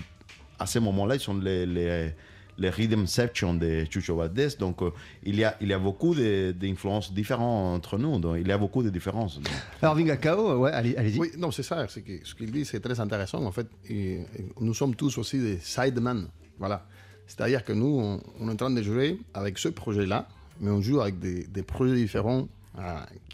à 0.58 0.66
ce 0.66 0.78
moment-là, 0.78 1.16
ils 1.16 1.20
sont 1.20 1.38
les, 1.38 2.12
les 2.58 2.70
rhythm 2.70 3.06
section 3.06 3.54
de 3.54 3.84
Chucho 3.90 4.16
Valdés. 4.16 4.48
Donc, 4.58 4.82
euh, 4.82 4.90
il, 5.24 5.36
y 5.36 5.44
a, 5.44 5.56
il 5.60 5.68
y 5.68 5.72
a 5.72 5.78
beaucoup 5.78 6.14
de- 6.14 6.52
d'influences 6.52 7.12
différentes 7.12 7.76
entre 7.76 7.98
nous. 7.98 8.18
Donc, 8.18 8.36
il 8.40 8.46
y 8.48 8.52
a 8.52 8.58
beaucoup 8.58 8.82
de 8.82 8.90
différences. 8.90 9.36
Donc, 9.36 9.48
Irving 9.82 10.10
Akao, 10.10 10.58
ouais, 10.58 10.72
allez- 10.72 10.96
allez-y. 10.96 11.18
Oui, 11.18 11.30
non, 11.38 11.50
c'est 11.50 11.62
ça. 11.62 11.86
que 11.86 11.90
ce 12.24 12.34
qu'il 12.34 12.50
dit, 12.52 12.64
c'est 12.64 12.80
très 12.80 12.98
intéressant. 13.00 13.44
En 13.44 13.52
fait, 13.52 13.66
Et- 13.88 14.14
et 14.20 14.26
nous 14.60 14.74
sommes 14.74 14.94
tous 14.94 15.16
aussi 15.18 15.38
des 15.38 15.58
sidemen. 15.60 16.26
Voilà. 16.58 16.84
C'est-à-dire 17.26 17.64
que 17.64 17.72
nous, 17.72 17.86
on, 18.00 18.20
on 18.40 18.48
est 18.48 18.52
en 18.52 18.56
train 18.56 18.70
de 18.70 18.82
jouer 18.82 19.18
avec 19.34 19.58
ce 19.58 19.68
projet-là, 19.68 20.28
mais 20.60 20.70
on 20.70 20.80
joue 20.80 21.00
avec 21.00 21.18
des, 21.20 21.44
des 21.46 21.62
projets 21.62 21.94
différents 21.94 22.48
euh, 22.78 22.82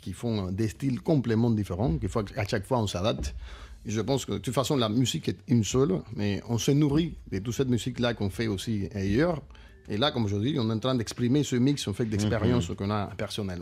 qui 0.02 0.12
font 0.12 0.50
des 0.52 0.68
styles 0.68 1.00
complètement 1.00 1.50
différents, 1.50 1.96
qu'il 1.98 2.08
faut 2.08 2.22
qu'à 2.22 2.46
chaque 2.46 2.64
fois 2.66 2.78
on 2.80 2.86
s'adapte. 2.86 3.34
Je 3.86 4.00
pense 4.00 4.24
que 4.24 4.32
de 4.32 4.38
toute 4.38 4.54
façon, 4.54 4.76
la 4.76 4.88
musique 4.88 5.28
est 5.28 5.38
une 5.48 5.64
seule, 5.64 6.00
mais 6.16 6.42
on 6.48 6.58
se 6.58 6.70
nourrit 6.70 7.14
de 7.30 7.38
toute 7.38 7.54
cette 7.54 7.68
musique-là 7.68 8.14
qu'on 8.14 8.30
fait 8.30 8.46
aussi 8.46 8.88
ailleurs. 8.94 9.42
Et 9.86 9.98
là, 9.98 10.10
comme 10.10 10.26
je 10.28 10.36
dis, 10.36 10.56
on 10.58 10.70
est 10.70 10.72
en 10.72 10.78
train 10.78 10.94
d'exprimer 10.94 11.44
ce 11.44 11.56
mix 11.56 11.86
en 11.86 11.92
fait 11.92 12.06
d'expériences 12.06 12.70
qu'on 12.74 12.90
a 12.90 13.10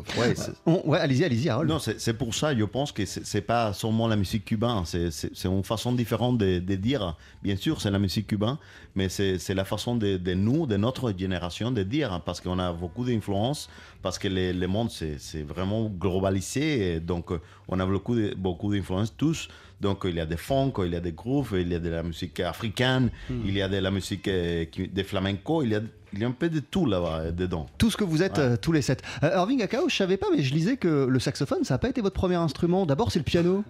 fait. 0.04 0.20
ouais, 0.64 0.82
ouais, 0.84 0.98
allez-y, 1.00 1.24
allez-y, 1.24 1.48
Harold. 1.48 1.68
Non, 1.68 1.80
c'est 1.80 2.12
pour 2.16 2.32
ça, 2.32 2.56
je 2.56 2.62
pense 2.62 2.92
que 2.92 3.04
c'est 3.04 3.40
pas 3.40 3.72
seulement 3.72 4.06
la 4.06 4.14
musique 4.14 4.44
cubaine, 4.44 4.84
c'est 4.84 5.44
une 5.44 5.64
façon 5.64 5.90
différente 5.92 6.38
de, 6.38 6.60
de 6.60 6.74
dire. 6.76 7.16
Bien 7.42 7.56
sûr, 7.56 7.80
c'est 7.80 7.90
la 7.90 7.98
musique 7.98 8.28
cubaine, 8.28 8.56
mais 8.94 9.08
c'est 9.08 9.52
la 9.54 9.64
façon 9.64 9.96
de, 9.96 10.16
de 10.16 10.34
nous, 10.34 10.64
de 10.66 10.76
notre 10.76 11.12
génération, 11.18 11.72
de 11.72 11.82
dire, 11.82 12.22
parce 12.24 12.40
qu'on 12.40 12.60
a 12.60 12.72
beaucoup 12.72 13.04
d'influence, 13.04 13.68
parce 14.02 14.18
que 14.18 14.28
le, 14.28 14.52
le 14.52 14.66
monde 14.66 14.90
c'est 14.90 15.42
vraiment 15.42 15.88
globalisé, 15.88 16.94
et 16.96 17.00
donc 17.00 17.30
euh, 17.32 17.40
on 17.68 17.78
a 17.80 17.86
beaucoup 17.86 18.14
de- 18.16 18.34
beaucoup 18.36 18.72
d'influence 18.72 19.14
tous. 19.16 19.48
Donc 19.80 20.02
il 20.04 20.14
y 20.14 20.20
a 20.20 20.26
des 20.26 20.36
funk, 20.36 20.74
il 20.84 20.92
y 20.92 20.96
a 20.96 21.00
des 21.00 21.12
grooves, 21.12 21.54
il 21.60 21.68
y 21.72 21.74
a 21.74 21.80
de 21.80 21.88
la 21.88 22.02
musique 22.04 22.38
africaine, 22.40 23.10
il 23.30 23.52
y 23.56 23.62
a 23.62 23.68
de 23.68 23.78
la 23.78 23.90
musique 23.90 24.28
euh, 24.28 24.64
des 24.92 25.02
flamenco, 25.04 25.62
il 25.64 25.70
y 25.70 25.74
a, 25.74 25.80
il 26.12 26.20
y 26.20 26.24
a 26.24 26.28
un 26.28 26.30
peu 26.30 26.48
de 26.48 26.60
tout 26.60 26.86
là-bas 26.86 27.18
euh, 27.18 27.32
dedans. 27.32 27.66
Tout 27.78 27.90
ce 27.90 27.96
que 27.96 28.04
vous 28.04 28.22
êtes, 28.22 28.38
euh, 28.38 28.56
tous 28.56 28.70
les 28.70 28.82
sept. 28.82 29.02
Euh, 29.24 29.30
Irving 29.34 29.60
Akao, 29.60 29.88
je 29.88 29.96
savais 29.96 30.18
pas, 30.18 30.28
mais 30.30 30.40
je 30.44 30.54
lisais 30.54 30.76
que 30.76 31.06
le 31.10 31.18
saxophone, 31.18 31.64
ça 31.64 31.74
n'a 31.74 31.78
pas 31.78 31.88
été 31.88 32.00
votre 32.00 32.14
premier 32.14 32.36
instrument. 32.36 32.86
D'abord, 32.86 33.10
c'est 33.10 33.18
le 33.18 33.24
piano. 33.24 33.64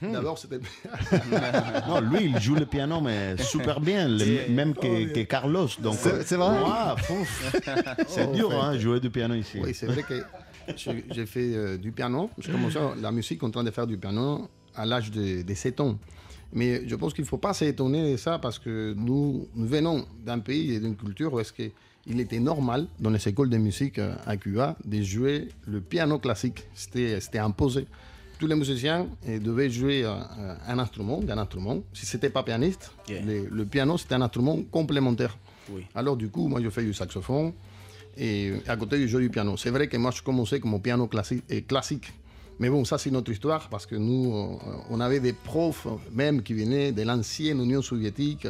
D'abord, 0.00 0.38
c'était. 0.38 0.58
non, 1.88 2.00
lui, 2.00 2.24
il 2.34 2.38
joue 2.40 2.54
le 2.54 2.64
piano, 2.66 3.00
mais 3.02 3.36
super 3.38 3.80
bien, 3.80 4.08
le- 4.08 4.48
même 4.50 4.74
que, 4.74 5.12
que 5.12 5.20
Carlos. 5.24 5.68
Donc, 5.80 5.96
C'est- 5.98 6.36
vrai 6.36 6.56
pouf. 7.06 7.50
C'est 8.08 8.26
Oh, 8.30 8.34
dur, 8.34 8.48
en 8.48 8.50
fait. 8.52 8.56
hein, 8.56 8.78
jouer 8.78 9.00
du 9.00 9.10
piano 9.10 9.34
ici. 9.34 9.58
Oui, 9.62 9.74
c'est 9.78 9.86
vrai 9.86 10.02
que 10.02 10.14
j'ai 11.10 11.26
fait 11.26 11.54
euh, 11.54 11.76
du 11.78 11.92
piano. 11.92 12.30
J'ai 12.38 12.52
commencé 12.52 12.78
la 13.00 13.10
musique 13.12 13.42
en 13.42 13.50
train 13.50 13.64
de 13.64 13.70
faire 13.70 13.86
du 13.86 13.96
piano 13.98 14.48
à 14.74 14.84
l'âge 14.86 15.10
de, 15.10 15.42
de 15.42 15.54
7 15.54 15.80
ans. 15.80 15.98
Mais 16.52 16.86
je 16.88 16.94
pense 16.96 17.12
qu'il 17.14 17.24
ne 17.24 17.28
faut 17.28 17.38
pas 17.38 17.52
s'étonner 17.52 18.12
de 18.12 18.16
ça 18.16 18.38
parce 18.38 18.58
que 18.58 18.94
nous, 18.96 19.46
nous 19.54 19.66
venons 19.66 20.06
d'un 20.24 20.38
pays 20.38 20.72
et 20.74 20.80
d'une 20.80 20.96
culture 20.96 21.32
où 21.34 21.40
est-ce 21.40 21.52
que 21.52 21.70
il 22.10 22.20
était 22.20 22.40
normal 22.40 22.86
dans 22.98 23.10
les 23.10 23.28
écoles 23.28 23.50
de 23.50 23.58
musique 23.58 23.98
euh, 23.98 24.14
à 24.26 24.36
Cuba 24.38 24.76
de 24.84 25.02
jouer 25.02 25.48
le 25.66 25.80
piano 25.82 26.18
classique. 26.18 26.64
C'était 26.74 27.38
imposé. 27.38 27.86
Tous 28.38 28.46
les 28.46 28.54
musiciens 28.54 29.06
euh, 29.28 29.38
devaient 29.38 29.68
jouer 29.68 30.04
euh, 30.04 30.14
un 30.66 30.78
instrument, 30.78 31.20
d'un 31.20 31.36
instrument. 31.36 31.82
Si 31.92 32.06
c'était 32.06 32.30
pas 32.30 32.42
pianiste, 32.42 32.92
Yeah. 33.10 33.22
le, 33.26 33.48
le 33.50 33.64
piano 33.66 33.98
c'était 33.98 34.14
un 34.14 34.22
instrument 34.22 34.58
complémentaire. 34.70 35.36
Oui. 35.70 35.84
Alors 35.94 36.16
du 36.16 36.28
coup, 36.30 36.48
moi 36.48 36.60
je 36.62 36.70
fais 36.70 36.82
du 36.84 36.94
saxophone 36.94 37.52
et 38.18 38.52
à 38.66 38.76
côté 38.76 39.00
je 39.00 39.06
joue 39.06 39.20
du 39.20 39.30
piano. 39.30 39.56
C'est 39.56 39.70
vrai 39.70 39.86
que 39.88 39.96
moi 39.96 40.10
je 40.10 40.22
commençais 40.22 40.60
comme 40.60 40.80
piano 40.82 41.08
et 41.48 41.62
classique. 41.62 42.12
Mais 42.60 42.68
bon, 42.68 42.84
ça 42.84 42.98
c'est 42.98 43.10
notre 43.12 43.30
histoire 43.30 43.68
parce 43.68 43.86
que 43.86 43.94
nous, 43.94 44.34
euh, 44.34 44.56
on 44.90 44.98
avait 44.98 45.20
des 45.20 45.32
profs 45.32 45.86
même 46.12 46.42
qui 46.42 46.54
venaient 46.54 46.90
de 46.90 47.02
l'ancienne 47.02 47.62
Union 47.62 47.82
soviétique 47.82 48.48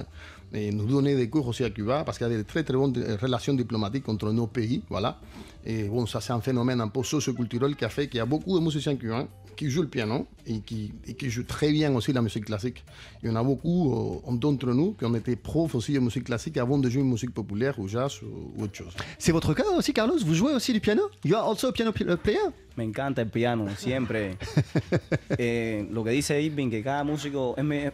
et 0.54 0.72
nous 0.72 0.86
donnaient 0.86 1.14
des 1.14 1.28
cours 1.28 1.46
aussi 1.46 1.62
à 1.62 1.68
Cuba 1.68 2.04
parce 2.04 2.16
qu'il 2.16 2.26
y 2.26 2.30
avait 2.30 2.38
de 2.38 2.48
très 2.48 2.64
très 2.64 2.74
bonnes 2.74 2.96
euh, 2.96 3.18
relations 3.20 3.52
diplomatiques 3.52 4.08
entre 4.08 4.32
nos 4.32 4.46
pays. 4.46 4.82
Voilà. 4.88 5.20
Et 5.66 5.84
bon, 5.84 6.06
ça 6.06 6.22
c'est 6.22 6.32
un 6.32 6.40
phénomène 6.40 6.80
un 6.80 6.88
peu 6.88 7.02
socioculturel 7.02 7.76
qui 7.76 7.84
a 7.84 7.90
fait 7.90 8.08
qu'il 8.08 8.16
y 8.16 8.20
a 8.20 8.26
beaucoup 8.26 8.58
de 8.58 8.64
musiciens 8.64 8.96
cubains 8.96 9.28
qui 9.58 9.68
jouent 9.70 9.82
le 9.82 9.88
piano 9.88 10.26
et 10.46 10.60
qui, 10.60 10.92
et 11.08 11.14
qui 11.14 11.28
jouent 11.30 11.42
très 11.56 11.70
bien 11.72 11.92
aussi 11.96 12.12
la 12.12 12.22
musique 12.22 12.44
classique. 12.44 12.84
Il 13.22 13.28
y 13.28 13.32
en 13.32 13.36
a 13.36 13.42
beaucoup 13.42 13.80
euh, 14.26 14.32
d'entre 14.42 14.68
nous 14.72 14.92
qui 14.92 15.04
ont 15.04 15.14
été 15.16 15.34
profs 15.36 15.74
aussi 15.74 15.92
de 15.92 15.98
musique 15.98 16.24
classique 16.24 16.56
avant 16.58 16.78
de 16.78 16.88
jouer 16.88 17.02
une 17.02 17.10
musique 17.10 17.34
populaire 17.34 17.74
ou 17.80 17.88
jazz 17.88 18.20
ou, 18.22 18.52
ou 18.56 18.62
autre 18.64 18.76
chose. 18.76 18.94
C'est 19.18 19.32
votre 19.32 19.52
cas 19.54 19.64
aussi, 19.76 19.92
Carlos 19.92 20.18
Vous 20.24 20.34
jouez 20.34 20.52
aussi 20.54 20.72
du 20.72 20.80
piano 20.80 21.02
You 21.24 21.34
are 21.36 21.48
also 21.48 21.68
a 21.68 21.72
piano 21.72 21.92
pl- 21.92 22.16
player 22.18 22.38
Me 22.76 22.84
encanta 22.84 23.22
el 23.22 23.28
piano, 23.28 23.66
siempre. 23.76 24.36
Eh, 25.40 25.86
lo 25.90 26.04
que 26.04 26.10
dice 26.10 26.40
Irving, 26.40 26.70
que 26.70 26.82
cada 26.82 27.04
músico, 27.04 27.54
es 27.56 27.64
muy, 27.64 27.90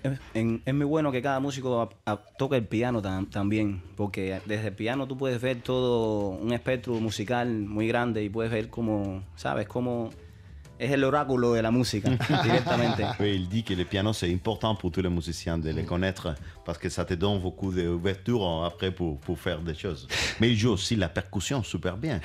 es 0.65 0.75
muy 0.75 0.85
bueno 0.87 1.11
que 1.11 1.21
cada 1.23 1.41
músico 1.41 1.81
a- 1.83 1.91
a- 2.13 2.17
toque 2.39 2.57
el 2.57 2.67
piano 2.67 3.03
tam- 3.03 3.29
también, 3.31 3.83
porque 3.97 4.41
desde 4.47 4.69
el 4.69 4.75
piano 4.75 5.07
tú 5.09 5.17
puedes 5.17 5.41
ver 5.41 5.63
todo 5.63 6.29
un 6.31 6.53
espectro 6.53 6.95
musical 7.01 7.49
muy 7.49 7.89
grande 7.89 8.23
y 8.23 8.29
puedes 8.29 8.53
ver 8.53 8.69
cómo, 8.69 9.23
¿sabes? 9.37 9.67
Cómo 9.67 10.11
es 10.85 10.93
el 10.93 11.05
oráculo 11.05 11.53
de 11.55 11.63
la 11.63 11.71
música 11.71 12.11
directamente. 12.43 13.05
Oui, 13.21 13.35
il 13.37 13.49
dit 13.49 13.63
que 13.65 13.75
le 13.75 13.85
piano, 13.85 14.13
c'est 14.13 14.33
important 14.33 14.75
pour 14.75 14.91
tous 14.91 15.03
les 15.03 15.09
musiciens 15.09 15.59
de 15.59 15.71
le 15.71 15.83
connaître 15.83 16.35
parce 16.65 16.79
que 16.79 16.89
ça 16.89 17.05
te 17.05 17.15
donne 17.15 17.41
beaucoup 17.41 17.73
d'ouverture 17.73 18.47
hein, 18.47 18.67
après 18.67 18.91
pour, 18.91 19.19
pour 19.19 19.39
faire 19.39 19.61
des 19.61 19.75
choses. 19.75 20.07
Mais 20.41 20.51
il 20.51 20.57
joue 20.57 20.71
aussi 20.73 20.97
la 20.97 21.09
percussion 21.09 21.63
super 21.63 21.97
bien. 21.97 22.21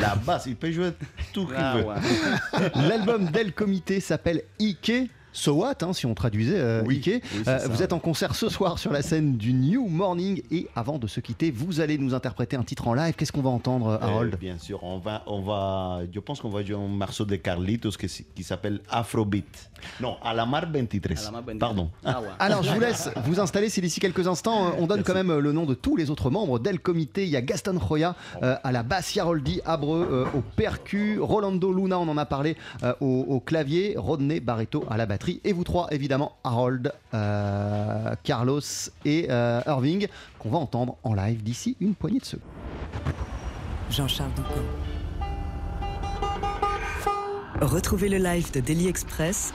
La 0.00 0.14
basse, 0.16 0.46
il 0.46 0.56
peut 0.56 0.70
jouer 0.72 0.92
tout 1.32 1.46
qu'il 1.46 1.56
Ah, 1.56 1.76
veut. 1.76 1.84
ouais. 1.84 2.70
L'album 2.88 3.26
d'El 3.30 3.52
Comité 3.52 4.00
s'appelle 4.00 4.42
Ike. 4.60 5.10
So 5.36 5.52
what, 5.54 5.74
hein, 5.82 5.92
si 5.92 6.06
on 6.06 6.14
traduisait 6.14 6.54
euh, 6.58 6.82
Oui, 6.86 6.96
Ike. 7.04 7.22
oui, 7.24 7.42
c'est 7.44 7.48
Euh, 7.48 7.58
ça. 7.58 7.68
vous 7.68 7.82
êtes 7.82 7.92
en 7.92 7.98
concert 7.98 8.36
ce 8.36 8.48
soir 8.48 8.78
sur 8.78 8.92
la 8.92 9.02
scène 9.02 9.36
du 9.36 9.52
New 9.52 9.88
Morning 9.88 10.40
et 10.52 10.68
avant 10.76 10.98
de 10.98 11.08
se 11.08 11.18
quitter, 11.18 11.50
vous 11.50 11.80
allez 11.80 11.98
nous 11.98 12.14
interpréter 12.14 12.56
un 12.56 12.62
titre 12.62 12.86
en 12.86 12.94
live. 12.94 13.14
Qu'est-ce 13.16 13.32
qu'on 13.32 13.42
va 13.42 13.50
entendre, 13.50 13.88
Euh, 13.88 13.98
Harold 14.00 14.38
bien 14.38 14.58
sûr, 14.58 14.82
on 14.84 14.98
va, 14.98 15.24
on 15.26 15.42
va, 15.42 16.02
je 16.12 16.20
pense 16.20 16.40
qu'on 16.40 16.50
va 16.50 16.62
jouer 16.64 16.76
un 16.76 16.86
morceau 16.86 17.24
de 17.24 17.34
Carlitos 17.34 17.90
qui, 17.90 18.06
qui 18.34 18.42
s'appelle 18.44 18.80
Afrobeat. 18.88 19.70
Non, 20.00 20.16
Alamar 20.22 20.66
23. 20.72 21.16
Alamar 21.18 21.42
23. 21.42 21.58
Pardon. 21.58 21.90
Ah, 22.04 22.20
ouais. 22.22 22.28
Alors, 22.38 22.62
je 22.62 22.70
vous 22.72 22.80
laisse 22.80 23.10
vous 23.24 23.40
installer. 23.40 23.68
Si 23.68 23.80
d'ici 23.80 23.98
quelques 23.98 24.28
instants, 24.28 24.68
euh, 24.68 24.70
on 24.78 24.86
donne 24.86 25.02
quand 25.02 25.14
même 25.14 25.30
euh, 25.30 25.40
le 25.40 25.50
nom 25.50 25.66
de 25.66 25.74
tous 25.74 25.96
les 25.96 26.10
autres 26.10 26.30
membres 26.30 26.60
d'El 26.60 26.78
Comité. 26.78 27.24
Il 27.24 27.30
y 27.30 27.36
a 27.36 27.42
Gaston 27.42 27.76
Roya 27.78 28.14
euh, 28.44 28.54
à 28.62 28.70
la 28.70 28.84
basse, 28.84 29.14
Yaroldi 29.16 29.60
Abreu 29.66 30.08
euh, 30.10 30.24
au 30.38 30.42
percu, 30.54 31.18
Rolando 31.20 31.72
Luna, 31.72 31.98
on 31.98 32.08
en 32.08 32.16
a 32.18 32.24
parlé, 32.24 32.56
euh, 32.84 32.94
au, 33.00 33.26
au 33.28 33.40
clavier, 33.40 33.94
Rodney 33.98 34.38
Barreto 34.38 34.84
à 34.88 34.96
la 34.96 35.06
batterie. 35.06 35.23
Et 35.44 35.52
vous 35.52 35.64
trois, 35.64 35.88
évidemment, 35.90 36.36
Harold, 36.44 36.92
euh, 37.14 38.14
Carlos 38.22 38.60
et 39.04 39.26
euh, 39.30 39.60
Irving, 39.66 40.08
qu'on 40.38 40.50
va 40.50 40.58
entendre 40.58 40.96
en 41.02 41.14
live 41.14 41.42
d'ici 41.42 41.76
une 41.80 41.94
poignée 41.94 42.20
de 42.20 42.24
secondes. 42.24 42.44
Jean-Charles 43.90 44.32
Doucan. 44.34 44.62
Retrouvez 47.60 48.08
le 48.08 48.18
live 48.18 48.52
de 48.52 48.60
Daily 48.60 48.88
Express 48.88 49.52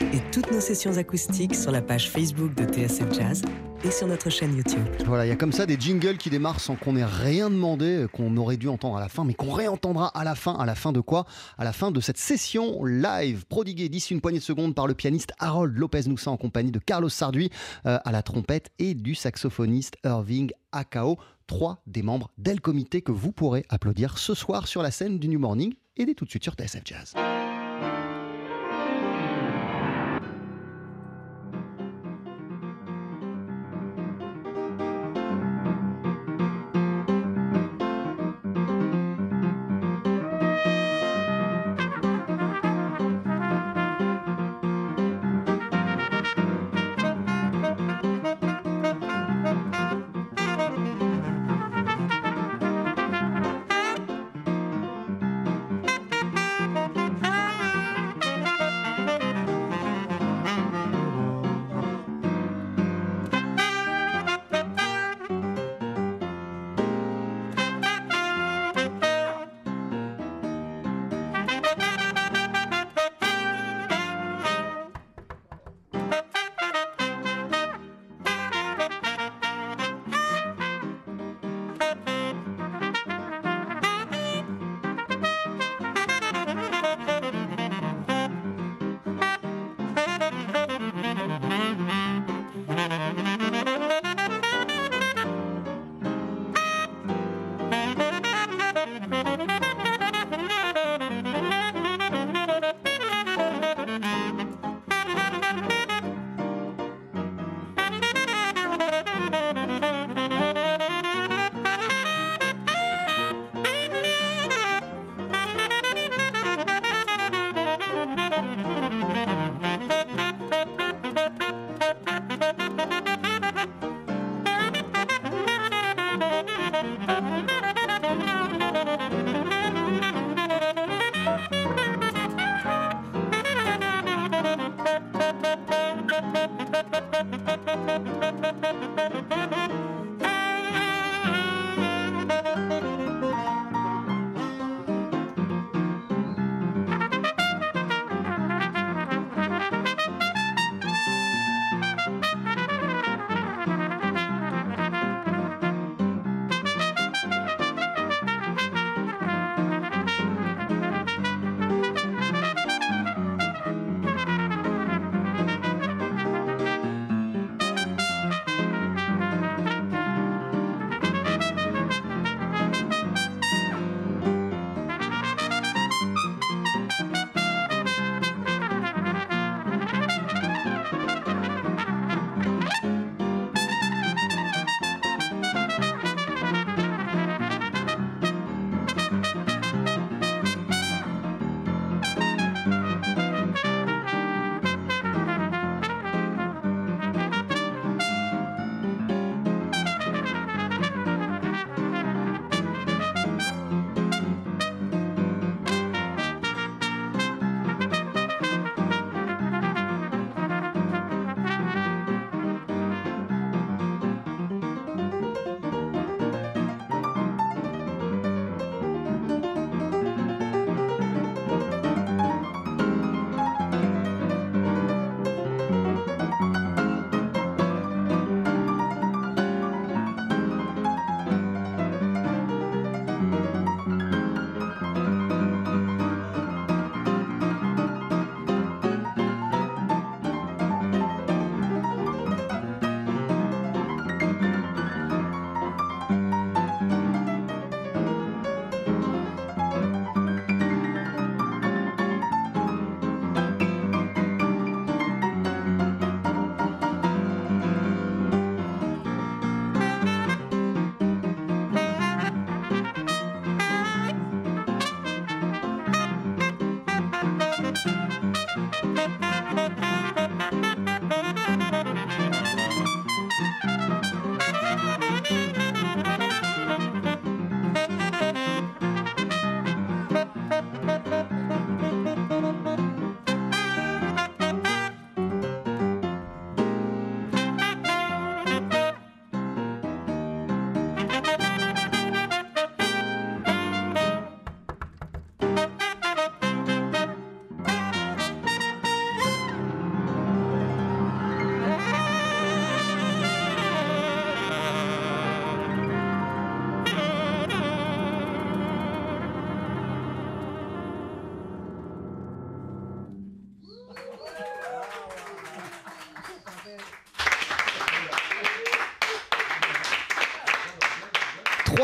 et 0.00 0.20
toutes 0.32 0.50
nos 0.52 0.60
sessions 0.60 0.96
acoustiques 0.96 1.54
sur 1.54 1.72
la 1.72 1.82
page 1.82 2.10
Facebook 2.10 2.54
de 2.54 2.64
TSF 2.64 3.12
Jazz 3.12 3.42
et 3.84 3.90
sur 3.90 4.06
notre 4.06 4.30
chaîne 4.30 4.56
YouTube. 4.56 4.84
Voilà, 5.06 5.26
il 5.26 5.28
y 5.28 5.32
a 5.32 5.36
comme 5.36 5.52
ça 5.52 5.66
des 5.66 5.78
jingles 5.78 6.16
qui 6.16 6.30
démarrent 6.30 6.60
sans 6.60 6.76
qu'on 6.76 6.96
ait 6.96 7.04
rien 7.04 7.50
demandé, 7.50 8.06
qu'on 8.12 8.36
aurait 8.36 8.56
dû 8.56 8.68
entendre 8.68 8.96
à 8.96 9.00
la 9.00 9.08
fin, 9.08 9.24
mais 9.24 9.34
qu'on 9.34 9.52
réentendra 9.52 10.08
à 10.08 10.24
la 10.24 10.34
fin. 10.34 10.54
À 10.54 10.66
la 10.66 10.74
fin 10.74 10.92
de 10.92 11.00
quoi? 11.00 11.26
À 11.58 11.64
la 11.64 11.72
fin 11.72 11.90
de 11.90 12.00
cette 12.00 12.18
session 12.18 12.84
live, 12.84 13.44
prodiguée 13.46 13.88
d'ici 13.88 14.14
une 14.14 14.20
poignée 14.20 14.38
de 14.38 14.44
secondes 14.44 14.74
par 14.74 14.86
le 14.86 14.94
pianiste 14.94 15.32
Harold 15.38 15.76
Lopez-Noussa 15.76 16.30
en 16.30 16.36
compagnie 16.36 16.70
de 16.70 16.78
Carlos 16.78 17.08
Sarduy 17.08 17.50
euh, 17.86 17.98
à 18.04 18.12
la 18.12 18.22
trompette 18.22 18.70
et 18.78 18.94
du 18.94 19.14
saxophoniste 19.14 19.96
Irving 20.04 20.50
Akao, 20.72 21.18
trois 21.46 21.82
des 21.86 22.02
membres 22.02 22.30
d'El 22.38 22.60
Comité 22.60 23.02
que 23.02 23.12
vous 23.12 23.32
pourrez 23.32 23.64
applaudir 23.68 24.18
ce 24.18 24.34
soir 24.34 24.68
sur 24.68 24.82
la 24.82 24.90
scène 24.90 25.18
du 25.18 25.28
New 25.28 25.38
Morning 25.38 25.74
et 25.96 26.06
dès 26.06 26.14
tout 26.14 26.24
de 26.24 26.30
suite 26.30 26.44
sur 26.44 26.54
TSF 26.54 26.82
Jazz. 26.84 27.14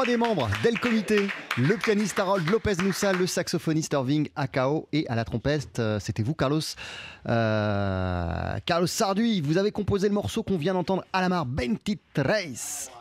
Des 0.08 0.16
membres. 0.16 0.48
d'El 0.62 0.78
Comité, 0.78 1.28
le 1.58 1.76
pianiste 1.76 2.18
Harold 2.20 2.48
Lopez 2.48 2.76
Nussa, 2.84 3.12
le 3.12 3.26
saxophoniste 3.26 3.92
Irving 3.92 4.28
Akao 4.36 4.86
et 4.92 5.08
à 5.08 5.16
la 5.16 5.24
trompette, 5.24 5.80
euh, 5.80 5.98
c'était 5.98 6.22
vous 6.22 6.34
Carlos 6.34 6.60
euh, 7.28 8.58
Carlos 8.64 8.86
Sarduy. 8.86 9.40
Vous 9.40 9.58
avez 9.58 9.72
composé 9.72 10.08
le 10.08 10.14
morceau 10.14 10.42
qu'on 10.42 10.56
vient 10.56 10.74
d'entendre 10.74 11.04
à 11.12 11.20
la 11.20 11.28
mar 11.28 11.46
23, 11.46 12.24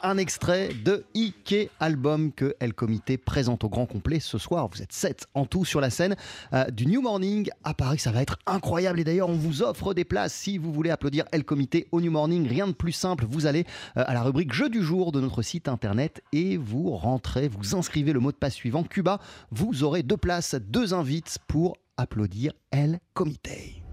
un 0.03 0.17
extrait 0.17 0.69
de 0.83 1.05
Ike 1.13 1.69
album 1.79 2.31
que 2.31 2.55
El 2.59 2.73
Comité 2.73 3.17
présente 3.17 3.63
au 3.63 3.69
grand 3.69 3.85
complet 3.85 4.19
ce 4.19 4.37
soir. 4.37 4.67
Vous 4.73 4.81
êtes 4.81 4.91
sept 4.91 5.27
en 5.35 5.45
tout 5.45 5.63
sur 5.63 5.79
la 5.79 5.91
scène 5.91 6.15
euh, 6.53 6.65
du 6.71 6.87
New 6.87 7.01
Morning 7.01 7.49
à 7.63 7.73
Paris. 7.73 7.99
Ça 7.99 8.11
va 8.11 8.21
être 8.21 8.39
incroyable 8.47 8.99
et 8.99 9.03
d'ailleurs 9.03 9.29
on 9.29 9.35
vous 9.35 9.61
offre 9.61 9.93
des 9.93 10.03
places 10.03 10.33
si 10.33 10.57
vous 10.57 10.73
voulez 10.73 10.89
applaudir 10.89 11.25
El 11.31 11.43
Comité 11.43 11.87
au 11.91 12.01
New 12.01 12.11
Morning. 12.11 12.47
Rien 12.47 12.67
de 12.67 12.73
plus 12.73 12.91
simple. 12.91 13.25
Vous 13.29 13.45
allez 13.45 13.65
euh, 13.97 14.03
à 14.07 14.13
la 14.15 14.23
rubrique 14.23 14.51
Jeu 14.51 14.69
du 14.69 14.81
jour 14.81 15.11
de 15.11 15.21
notre 15.21 15.43
site 15.43 15.67
internet 15.67 16.23
et 16.33 16.57
vous 16.57 16.89
rentrez, 16.89 17.47
vous 17.47 17.75
inscrivez 17.75 18.13
le 18.13 18.19
mot 18.19 18.31
de 18.31 18.37
passe 18.37 18.46
suivant 18.49 18.83
Cuba. 18.83 19.19
Vous 19.51 19.83
aurez 19.83 20.03
deux 20.03 20.17
places, 20.17 20.55
deux 20.55 20.93
invites 20.93 21.37
pour 21.47 21.77
applaudir 21.97 22.53
El 22.71 22.99
Comité. 23.13 23.86